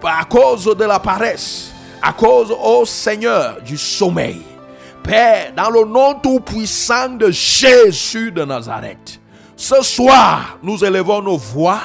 [0.03, 4.43] à cause de la paresse, à cause, au Seigneur, du sommeil.
[5.03, 9.21] Père, dans le nom tout-puissant de Jésus de Nazareth,
[9.57, 11.81] ce soir, nous élevons nos voix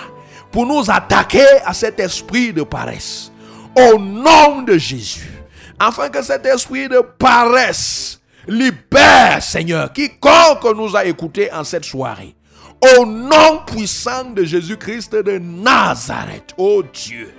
[0.51, 3.32] pour nous attaquer à cet esprit de paresse.
[3.76, 5.43] Au nom de Jésus,
[5.80, 8.16] afin que cet esprit de paresse
[8.48, 12.36] libère, Seigneur, quiconque nous a écoutés en cette soirée.
[12.98, 17.34] Au nom puissant de Jésus-Christ de Nazareth, oh Dieu,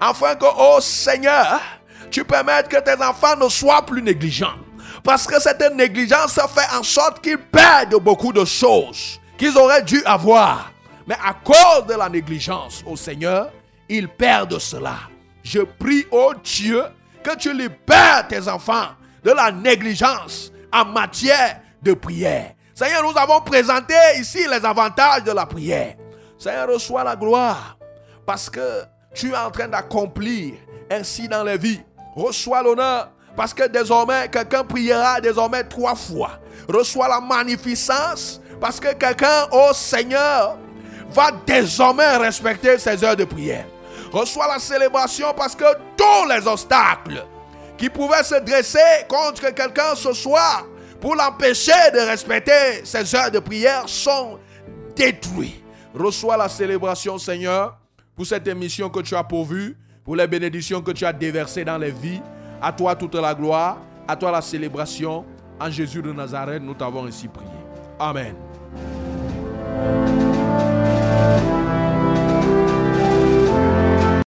[0.00, 1.60] afin que, oh Seigneur,
[2.10, 4.54] tu permettes que tes enfants ne soient plus négligents.
[5.02, 10.02] Parce que cette négligence fait en sorte qu'ils perdent beaucoup de choses qu'ils auraient dû
[10.04, 10.72] avoir.
[11.06, 13.50] Mais à cause de la négligence, oh Seigneur,
[13.88, 14.96] ils perdent cela.
[15.42, 16.82] Je prie, oh Dieu,
[17.22, 18.88] que tu libères tes enfants
[19.26, 22.52] de la négligence en matière de prière.
[22.72, 25.96] Seigneur, nous avons présenté ici les avantages de la prière.
[26.38, 27.76] Seigneur, reçois la gloire
[28.24, 30.54] parce que tu es en train d'accomplir
[30.88, 31.80] ainsi dans les vies.
[32.14, 36.38] Reçois l'honneur parce que désormais, quelqu'un priera désormais trois fois.
[36.68, 40.56] Reçois la magnificence parce que quelqu'un, oh Seigneur,
[41.10, 43.66] va désormais respecter ses heures de prière.
[44.12, 45.64] Reçois la célébration parce que
[45.96, 47.24] tous les obstacles
[47.76, 50.66] qui pouvaient se dresser contre quelqu'un ce soir
[51.00, 54.38] pour l'empêcher de respecter ses heures de prière sont
[54.94, 55.62] détruits.
[55.94, 57.78] Reçois la célébration, Seigneur,
[58.14, 61.78] pour cette émission que tu as pourvue, pour les bénédictions que tu as déversées dans
[61.78, 62.20] les vies.
[62.60, 65.24] À toi toute la gloire, à toi la célébration.
[65.58, 67.48] En Jésus de Nazareth, nous t'avons ainsi prié.
[67.98, 68.34] Amen.